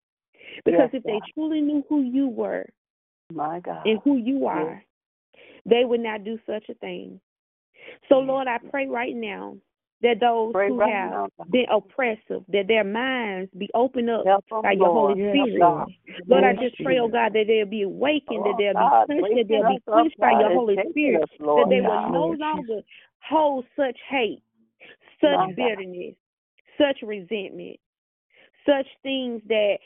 Because 0.66 0.90
Yes, 0.92 1.02
if 1.02 1.04
they 1.04 1.20
God. 1.20 1.30
truly 1.34 1.62
knew 1.62 1.84
who 1.88 2.02
you 2.02 2.28
were 2.28 2.66
My 3.32 3.60
God. 3.60 3.86
and 3.86 4.00
who 4.04 4.18
you 4.18 4.48
are, 4.48 4.84
they 5.66 5.86
would 5.86 6.02
not 6.02 6.24
do 6.24 6.40
such 6.46 6.70
a 6.70 6.74
thing. 6.76 7.20
So, 8.10 8.16
Lord, 8.20 8.48
I 8.48 8.58
pray 8.70 8.88
right 8.88 9.16
now 9.16 9.58
that 10.02 10.20
those 10.20 10.54
Pray 10.54 10.68
who 10.68 10.78
right 10.78 10.90
have 10.90 11.12
now, 11.12 11.28
been 11.50 11.66
oppressive, 11.72 12.44
that 12.50 12.68
their 12.68 12.84
minds 12.84 13.52
be 13.58 13.70
opened 13.74 14.10
up 14.10 14.26
Help 14.26 14.46
by 14.64 14.72
your 14.74 14.90
Lord. 14.90 15.18
Holy 15.18 15.22
Spirit. 15.30 15.60
God. 15.60 15.88
Lord, 16.28 16.44
I 16.44 16.54
just 16.54 16.76
pray, 16.84 16.98
oh 17.00 17.08
God, 17.08 17.34
that 17.34 17.46
they'll 17.48 17.66
be 17.66 17.84
awakened, 17.84 18.46
that 18.46 18.54
Oh, 18.54 18.58
they'll 18.58 18.74
God, 18.74 19.08
be 19.08 19.22
pushed, 19.22 19.36
that 19.36 19.46
they'll 19.48 19.68
be 19.68 19.80
pushed 19.86 20.20
by 20.20 20.32
your 20.32 20.52
Holy 20.52 20.78
Spirit, 20.90 21.24
us, 21.24 21.30
Lord 21.40 21.70
that 21.70 21.76
they 21.76 21.82
God. 21.82 21.88
will 21.88 22.12
no 22.12 22.36
longer 22.40 22.82
hold 23.30 23.66
such 23.76 23.98
hate, 24.10 24.44
such 25.22 25.40
My 25.40 25.48
God. 25.48 25.56
bitterness, 25.56 26.16
such 26.78 26.98
resentment, 27.04 27.78
such 28.66 28.88
things 29.04 29.42
that 29.48 29.78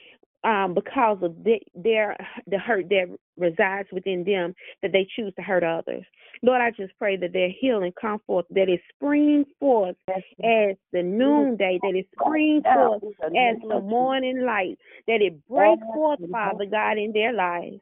um, 0.44 0.74
because 0.74 1.18
of 1.22 1.44
the, 1.44 1.60
their 1.76 2.16
the 2.48 2.60
hurt 2.60 2.88
that 2.90 3.18
resides 3.38 3.89
within 3.91 4.24
them, 4.24 4.56
that 4.82 4.91
they 4.91 5.08
choose 5.15 5.34
to 5.36 5.41
hurt 5.41 5.63
others. 5.63 6.04
Lord, 6.41 6.62
I 6.62 6.71
just 6.71 6.98
pray 6.98 7.17
that 7.17 7.34
their 7.34 7.50
healing 7.50 7.93
come 8.00 8.19
forth, 8.26 8.45
that 8.52 8.69
it 8.69 8.82
spring 8.95 9.45
forth 9.60 9.95
as 10.10 10.76
the 10.91 11.04
noonday, 11.04 11.80
that 11.82 11.95
it 11.95 12.08
spring 12.19 12.62
forth 12.63 13.04
as 13.24 13.58
the 13.67 13.82
morning 13.82 14.45
light, 14.45 14.78
that 15.08 15.21
it 15.21 15.48
break 15.48 15.80
forth, 15.93 16.19
Father 16.32 16.65
God, 16.65 16.98
in 16.98 17.12
their 17.13 17.34
lives. 17.34 17.80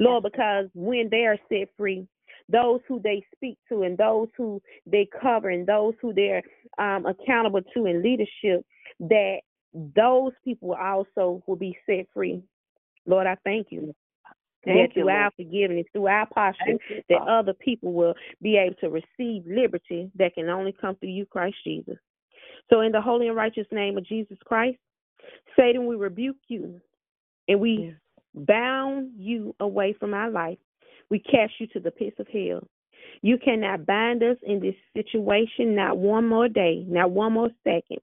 Lord, 0.00 0.24
because 0.24 0.66
when 0.74 1.08
they 1.10 1.26
are 1.26 1.38
set 1.48 1.68
free, 1.76 2.06
those 2.48 2.80
who 2.86 3.00
they 3.02 3.24
speak 3.34 3.58
to 3.68 3.82
and 3.82 3.98
those 3.98 4.28
who 4.36 4.62
they 4.86 5.08
cover 5.20 5.50
and 5.50 5.66
those 5.66 5.94
who 6.00 6.12
they're 6.12 6.42
um, 6.78 7.06
accountable 7.06 7.60
to 7.74 7.86
in 7.86 8.02
leadership, 8.02 8.64
that 9.00 9.38
those 9.74 10.32
people 10.44 10.74
also 10.74 11.42
will 11.46 11.56
be 11.56 11.76
set 11.86 12.06
free. 12.14 12.42
Lord, 13.04 13.26
I 13.26 13.36
thank 13.44 13.68
you. 13.70 13.94
Thank 14.66 14.94
that 14.94 14.96
you, 14.96 15.02
through 15.02 15.10
our 15.10 15.30
forgiveness, 15.36 15.86
through 15.92 16.08
our 16.08 16.26
posture, 16.26 16.72
you, 16.90 17.02
that 17.08 17.22
other 17.22 17.54
people 17.54 17.92
will 17.92 18.14
be 18.42 18.56
able 18.56 18.74
to 18.80 18.90
receive 18.90 19.44
liberty 19.46 20.10
that 20.16 20.34
can 20.34 20.48
only 20.48 20.72
come 20.72 20.96
through 20.96 21.10
you, 21.10 21.24
Christ 21.24 21.56
Jesus. 21.64 21.96
So, 22.68 22.80
in 22.80 22.92
the 22.92 23.00
holy 23.00 23.28
and 23.28 23.36
righteous 23.36 23.66
name 23.70 23.96
of 23.96 24.04
Jesus 24.04 24.38
Christ, 24.44 24.78
Satan, 25.56 25.86
we 25.86 25.96
rebuke 25.96 26.36
you 26.48 26.80
and 27.48 27.60
we 27.60 27.92
Yes. 27.92 27.94
bound 28.34 29.12
you 29.16 29.54
away 29.60 29.92
from 29.92 30.14
our 30.14 30.30
life. 30.30 30.58
We 31.10 31.20
cast 31.20 31.60
you 31.60 31.68
to 31.68 31.80
the 31.80 31.92
pits 31.92 32.18
of 32.18 32.26
hell. 32.28 32.66
You 33.22 33.38
cannot 33.38 33.86
bind 33.86 34.22
us 34.22 34.36
in 34.42 34.60
this 34.60 34.74
situation, 34.92 35.74
not 35.76 35.96
one 35.96 36.26
more 36.26 36.48
day, 36.48 36.84
not 36.88 37.12
one 37.12 37.32
more 37.32 37.50
second. 37.62 38.00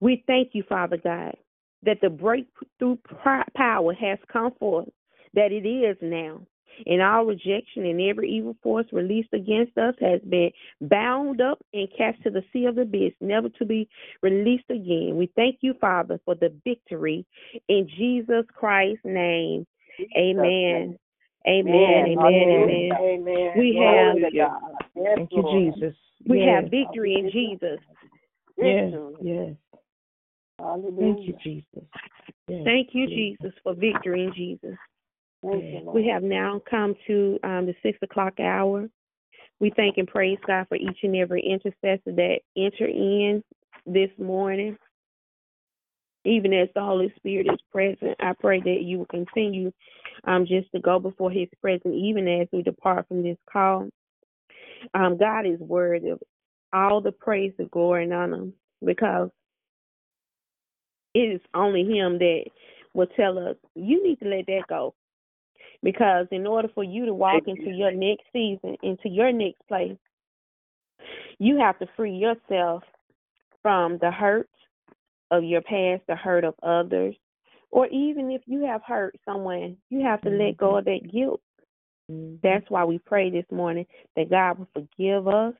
We 0.00 0.24
thank 0.26 0.54
you, 0.54 0.62
Father 0.64 0.98
God, 0.98 1.36
that 1.82 2.00
the 2.00 2.10
breakthrough 2.10 2.96
power 3.56 3.94
has 3.94 4.18
come 4.30 4.52
forth, 4.58 4.88
that 5.34 5.52
it 5.52 5.66
is 5.66 5.96
now. 6.00 6.40
And 6.86 7.02
all 7.02 7.24
rejection 7.24 7.84
and 7.84 8.00
every 8.00 8.30
evil 8.30 8.56
force 8.62 8.86
released 8.92 9.34
against 9.34 9.76
us 9.76 9.94
has 10.00 10.20
been 10.22 10.50
bound 10.80 11.40
up 11.40 11.58
and 11.74 11.88
cast 11.96 12.22
to 12.22 12.30
the 12.30 12.42
sea 12.52 12.64
of 12.64 12.76
the 12.76 12.82
abyss, 12.82 13.12
never 13.20 13.48
to 13.50 13.64
be 13.66 13.88
released 14.22 14.70
again. 14.70 15.16
We 15.16 15.30
thank 15.36 15.58
you, 15.60 15.74
Father, 15.80 16.20
for 16.24 16.34
the 16.34 16.54
victory 16.64 17.26
in 17.68 17.88
Jesus 17.98 18.44
Christ's 18.54 19.04
name. 19.04 19.66
Amen. 20.16 20.98
Amen. 21.46 22.16
Amen. 22.16 22.18
Amen. 22.18 22.92
Amen. 22.98 23.52
We 23.58 23.74
have- 23.76 24.16
to 24.16 24.30
God. 24.36 24.74
Yes, 24.94 25.16
Thank 25.16 25.32
you, 25.32 25.42
Jesus. 25.50 25.96
We 26.26 26.40
yes. 26.40 26.62
have 26.62 26.70
victory 26.70 27.14
in 27.14 27.30
Jesus. 27.30 27.80
Yes. 28.56 28.94
Yes. 29.20 29.56
Hallelujah. 30.58 31.14
Thank 31.14 31.26
you, 31.26 31.36
Jesus. 31.42 31.88
Yes. 32.46 32.64
Thank 32.64 32.94
you, 32.94 33.06
Jesus, 33.06 33.54
for 33.62 33.74
victory 33.74 34.24
in 34.24 34.34
Jesus. 34.34 34.76
Thank 35.42 35.64
you, 35.64 35.80
Lord. 35.84 35.94
We 35.94 36.08
have 36.08 36.22
now 36.22 36.60
come 36.68 36.94
to 37.06 37.38
um, 37.42 37.66
the 37.66 37.74
six 37.82 37.98
o'clock 38.02 38.38
hour. 38.40 38.88
We 39.58 39.72
thank 39.76 39.98
and 39.98 40.08
praise 40.08 40.38
God 40.46 40.66
for 40.68 40.76
each 40.76 40.98
and 41.02 41.16
every 41.16 41.42
intercessor 41.42 42.12
that 42.16 42.40
enter 42.56 42.86
in 42.86 43.42
this 43.86 44.10
morning. 44.18 44.76
Even 46.24 46.52
as 46.52 46.68
the 46.74 46.82
Holy 46.82 47.12
Spirit 47.16 47.46
is 47.50 47.60
present, 47.72 48.16
I 48.20 48.32
pray 48.38 48.60
that 48.60 48.82
you 48.82 48.98
will 48.98 49.06
continue 49.06 49.72
um, 50.24 50.46
just 50.46 50.70
to 50.72 50.80
go 50.80 50.98
before 50.98 51.30
His 51.30 51.48
presence, 51.62 51.94
even 51.94 52.28
as 52.28 52.48
we 52.52 52.62
depart 52.62 53.08
from 53.08 53.22
this 53.22 53.38
call. 53.50 53.88
Um, 54.94 55.16
God 55.18 55.46
is 55.46 55.58
worthy 55.60 56.10
of 56.10 56.20
all 56.72 57.00
the 57.00 57.12
praise, 57.12 57.52
the 57.58 57.64
glory, 57.64 58.04
and 58.04 58.12
honor 58.12 58.46
because 58.84 59.30
it 61.14 61.20
is 61.20 61.40
only 61.54 61.84
Him 61.84 62.18
that 62.18 62.44
will 62.92 63.06
tell 63.06 63.38
us, 63.38 63.56
you 63.74 64.06
need 64.06 64.20
to 64.20 64.28
let 64.28 64.46
that 64.46 64.64
go. 64.68 64.94
Because 65.82 66.26
in 66.30 66.46
order 66.46 66.68
for 66.74 66.84
you 66.84 67.06
to 67.06 67.14
walk 67.14 67.44
into 67.46 67.70
your 67.70 67.90
next 67.90 68.24
season, 68.32 68.76
into 68.82 69.08
your 69.08 69.32
next 69.32 69.66
place, 69.66 69.96
you 71.38 71.58
have 71.58 71.78
to 71.78 71.86
free 71.96 72.12
yourself 72.12 72.82
from 73.62 73.98
the 73.98 74.10
hurt 74.10 74.48
of 75.30 75.44
your 75.44 75.62
past, 75.62 76.02
the 76.06 76.16
hurt 76.16 76.44
of 76.44 76.54
others, 76.62 77.14
or 77.70 77.86
even 77.86 78.30
if 78.30 78.42
you 78.46 78.64
have 78.66 78.82
hurt 78.82 79.16
someone, 79.24 79.76
you 79.88 80.02
have 80.02 80.20
to 80.22 80.30
let 80.30 80.56
go 80.56 80.76
of 80.76 80.84
that 80.86 81.10
guilt. 81.10 81.40
That's 82.42 82.68
why 82.68 82.84
we 82.84 82.98
pray 82.98 83.30
this 83.30 83.46
morning 83.52 83.86
that 84.16 84.30
God 84.30 84.58
will 84.58 84.68
forgive 84.74 85.28
us, 85.28 85.54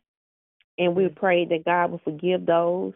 and 0.78 0.96
we 0.96 1.08
pray 1.08 1.44
that 1.46 1.64
God 1.64 1.92
will 1.92 2.00
forgive 2.02 2.44
those 2.44 2.92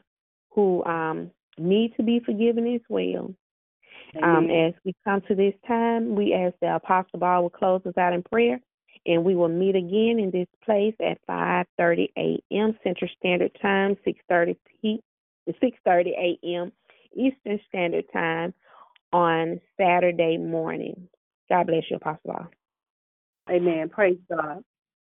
who 0.51 0.85
um 0.85 1.31
need 1.57 1.95
to 1.97 2.03
be 2.03 2.21
forgiven 2.21 2.75
as 2.75 2.81
well. 2.89 3.33
Um, 4.23 4.51
as 4.51 4.75
we 4.85 4.95
come 5.05 5.21
to 5.29 5.35
this 5.35 5.55
time, 5.67 6.15
we 6.15 6.35
ask 6.35 6.55
the 6.61 6.77
Apostle 6.77 7.19
Ball 7.19 7.43
will 7.43 7.51
close 7.51 7.83
us 7.87 7.97
out 7.99 8.13
in 8.13 8.23
prayer, 8.23 8.61
and 9.07 9.25
we 9.25 9.35
will 9.35 9.49
meet 9.49 9.77
again 9.77 10.19
in 10.19 10.31
this 10.33 10.49
place 10.65 10.95
at 11.01 11.19
5:30 11.29 12.09
a.m. 12.17 12.79
Central 12.85 13.11
Standard 13.19 13.57
Time, 13.61 13.97
6:30 14.07 14.57
p. 14.81 15.03
6:30 15.49 16.39
a.m. 16.45 16.73
Eastern 17.17 17.61
Standard 17.69 18.05
Time 18.13 18.55
on 19.13 19.61
Saturday 19.79 20.37
morning. 20.37 21.09
God 21.49 21.67
bless 21.67 21.85
you, 21.91 21.97
Apostle 21.97 22.21
Ball. 22.33 22.47
Amen. 23.51 23.89
Praise 23.89 24.19
God. 24.31 24.65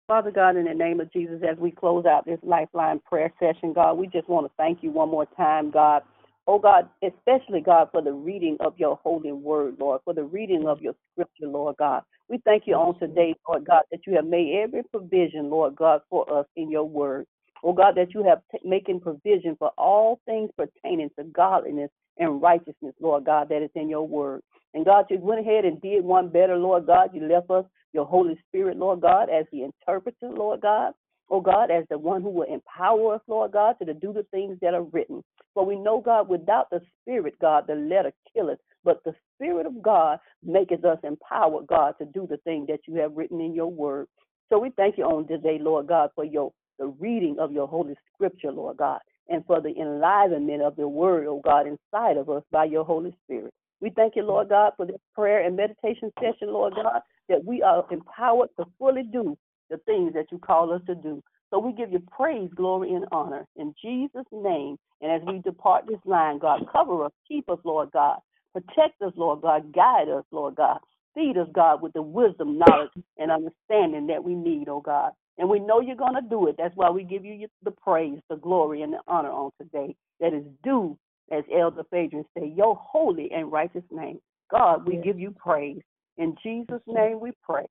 Father 0.07 0.31
God, 0.31 0.57
in 0.57 0.66
the 0.66 0.75
name 0.75 1.01
of 1.01 1.12
Jesus, 1.12 1.42
as 1.42 1.59
we 1.59 1.73
close 1.73 2.07
out 2.07 2.27
this 2.27 2.38
lifeline 2.45 3.01
prayer 3.01 3.33
session, 3.40 3.73
God, 3.73 3.95
we 3.95 4.07
just 4.07 4.29
want 4.29 4.47
to 4.47 4.53
thank 4.57 4.83
you 4.83 4.90
one 4.90 5.09
more 5.09 5.27
time, 5.37 5.71
God. 5.71 6.03
Oh 6.46 6.59
God, 6.59 6.88
especially 7.02 7.61
God, 7.61 7.88
for 7.92 8.02
the 8.02 8.12
reading 8.12 8.56
of 8.61 8.74
your 8.78 8.98
holy 9.02 9.32
word, 9.32 9.76
Lord, 9.80 10.00
for 10.04 10.14
the 10.14 10.24
reading 10.24 10.68
of 10.68 10.80
your 10.80 10.94
scripture, 11.12 11.48
Lord 11.48 11.76
God. 11.78 12.02
We 12.28 12.38
thank 12.44 12.64
you 12.66 12.74
on 12.74 12.98
today, 12.98 13.35
Lord 13.48 13.66
God, 13.66 13.82
that 13.90 14.00
you 14.06 14.14
have 14.14 14.26
made 14.26 14.61
every 14.62 14.82
provision, 14.85 15.50
Lord 15.50 15.76
God, 15.76 16.02
for 16.11 16.30
us 16.32 16.46
in 16.56 16.70
your 16.70 16.85
word. 16.85 17.26
Oh 17.64 17.72
God, 17.72 17.94
that 17.96 18.14
you 18.14 18.22
have 18.24 18.42
t- 18.52 18.68
making 18.68 19.00
provision 19.00 19.56
for 19.59 19.70
all 19.78 20.20
things 20.26 20.50
pertaining 20.56 21.11
to 21.18 21.24
godliness 21.24 21.90
and 22.18 22.42
righteousness, 22.42 22.94
Lord 23.00 23.24
God, 23.24 23.48
that 23.50 23.62
is 23.62 23.70
in 23.74 23.88
your 23.88 24.06
word. 24.06 24.42
And 24.74 24.85
God, 24.85 25.06
you 25.11 25.18
went 25.18 25.40
ahead 25.40 25.64
and 25.64 25.80
did 25.80 26.04
one 26.04 26.28
better, 26.28 26.56
Lord 26.56 26.87
God. 26.87 27.11
You 27.14 27.26
left 27.28 27.50
us 27.50 27.64
your 27.92 28.06
Holy 28.06 28.38
Spirit, 28.48 28.76
Lord 28.76 29.00
God, 29.00 29.28
as 29.30 29.46
the 29.52 29.64
interpreter, 29.64 30.28
Lord 30.30 30.61
God. 30.61 30.92
Oh 31.28 31.40
God, 31.40 31.70
as 31.70 31.84
the 31.90 31.98
one 31.98 32.22
who 32.22 32.30
will 32.30 32.52
empower 32.52 33.14
us, 33.14 33.20
Lord 33.26 33.52
God, 33.52 33.76
to 33.80 33.94
do 33.94 34.12
the 34.12 34.26
things 34.30 34.58
that 34.62 34.74
are 34.74 34.84
written. 34.84 35.22
For 35.54 35.64
we 35.64 35.76
know, 35.76 36.00
God, 36.00 36.28
without 36.28 36.70
the 36.70 36.80
Spirit, 37.02 37.34
God, 37.40 37.64
the 37.66 37.74
letter 37.74 38.12
killeth, 38.32 38.60
but 38.84 39.02
the 39.04 39.14
Spirit 39.34 39.66
of 39.66 39.82
God 39.82 40.18
maketh 40.44 40.84
us 40.84 40.98
empowered, 41.02 41.66
God, 41.66 41.94
to 41.98 42.04
do 42.04 42.26
the 42.28 42.36
thing 42.38 42.66
that 42.68 42.80
you 42.86 42.94
have 43.00 43.16
written 43.16 43.40
in 43.40 43.54
your 43.54 43.70
word. 43.70 44.06
So 44.48 44.58
we 44.58 44.70
thank 44.76 44.96
you 44.98 45.04
on 45.04 45.26
today, 45.26 45.58
Lord 45.60 45.88
God, 45.88 46.10
for 46.14 46.24
your 46.24 46.52
the 46.78 46.86
reading 46.86 47.36
of 47.38 47.52
your 47.52 47.66
holy 47.66 47.94
scripture, 48.14 48.52
Lord 48.52 48.76
God, 48.76 49.00
and 49.28 49.44
for 49.46 49.60
the 49.60 49.74
enlivenment 49.80 50.62
of 50.62 50.76
the 50.76 50.86
word, 50.86 51.26
oh 51.26 51.40
God, 51.42 51.66
inside 51.66 52.16
of 52.16 52.28
us 52.28 52.42
by 52.50 52.64
your 52.64 52.84
Holy 52.84 53.16
Spirit. 53.24 53.52
We 53.80 53.90
thank 53.90 54.16
you, 54.16 54.22
Lord 54.22 54.48
God, 54.50 54.72
for 54.76 54.86
this 54.86 55.00
prayer 55.14 55.44
and 55.44 55.56
meditation 55.56 56.12
session, 56.20 56.48
Lord 56.48 56.74
God, 56.74 57.00
that 57.28 57.44
we 57.44 57.62
are 57.62 57.84
empowered 57.90 58.50
to 58.58 58.66
fully 58.78 59.02
do 59.02 59.36
the 59.70 59.79
things 59.79 60.12
that 60.14 60.26
you 60.31 60.38
call 60.38 60.72
us 60.72 60.83
to 60.87 60.94
do. 60.94 61.22
So 61.50 61.59
we 61.59 61.72
give 61.72 61.92
you 61.92 62.00
praise, 62.11 62.50
glory, 62.55 62.92
and 62.92 63.07
honor 63.12 63.46
in 63.57 63.74
Jesus' 63.83 64.26
name. 64.33 64.76
And 65.00 65.12
as 65.12 65.22
we 65.26 65.38
depart 65.38 65.85
this 65.87 66.00
line, 66.05 66.38
God, 66.38 66.66
cover 66.72 67.05
us, 67.05 67.12
keep 67.26 67.48
us, 67.48 67.59
Lord 67.64 67.90
God. 67.92 68.18
Protect 68.52 69.00
us, 69.02 69.12
Lord 69.16 69.42
God. 69.42 69.72
Guide 69.72 70.09
us, 70.09 70.24
Lord 70.31 70.57
God. 70.57 70.79
Feed 71.14 71.37
us, 71.38 71.48
God, 71.55 71.83
with 71.83 71.92
the 71.92 72.02
wisdom, 72.02 72.59
knowledge, 72.59 72.90
and 73.18 73.31
understanding 73.31 74.07
that 74.09 74.22
we 74.22 74.35
need, 74.35 74.68
oh 74.68 74.81
God. 74.81 75.12
And 75.38 75.48
we 75.48 75.61
know 75.61 75.81
you're 75.81 75.96
going 75.96 76.14
to 76.14 76.29
do 76.29 76.48
it. 76.48 76.57
That's 76.59 76.76
why 76.76 76.90
we 76.90 77.05
give 77.05 77.24
you 77.24 77.46
the 77.62 77.70
praise, 77.70 78.18
the 78.29 78.37
glory, 78.37 78.83
and 78.83 78.92
the 78.92 79.00
honor 79.07 79.31
on 79.31 79.50
today 79.61 79.94
that 80.20 80.35
is 80.35 80.44
due, 80.62 80.98
as 81.31 81.44
Elder 81.55 81.85
Phaedron 81.90 82.24
say, 82.37 82.46
your 82.46 82.76
holy 82.76 83.31
and 83.33 83.52
righteous 83.52 83.85
name. 83.90 84.20
God, 84.50 84.87
we 84.87 84.94
Yes. 84.96 85.05
give 85.05 85.18
you 85.18 85.31
praise. 85.33 85.83
In 86.18 86.37
Jesus' 86.42 86.83
name 86.87 87.20
we 87.20 87.33
pray. 87.42 87.66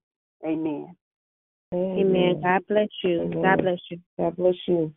Amen. 1.75 1.99
Amen. 1.99 2.41
God 2.41 2.61
bless 2.67 2.87
you. 3.03 3.21
Amen. 3.21 3.41
God 3.41 3.61
bless 3.61 3.79
you. 3.89 3.99
God 4.17 4.35
bless 4.37 4.55
you. 4.67 4.93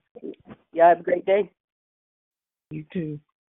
Y'all 0.72 0.88
have 0.88 1.00
a 1.00 1.02
great 1.02 1.26
day. 1.26 1.50
You 2.70 2.84
too. 2.92 3.18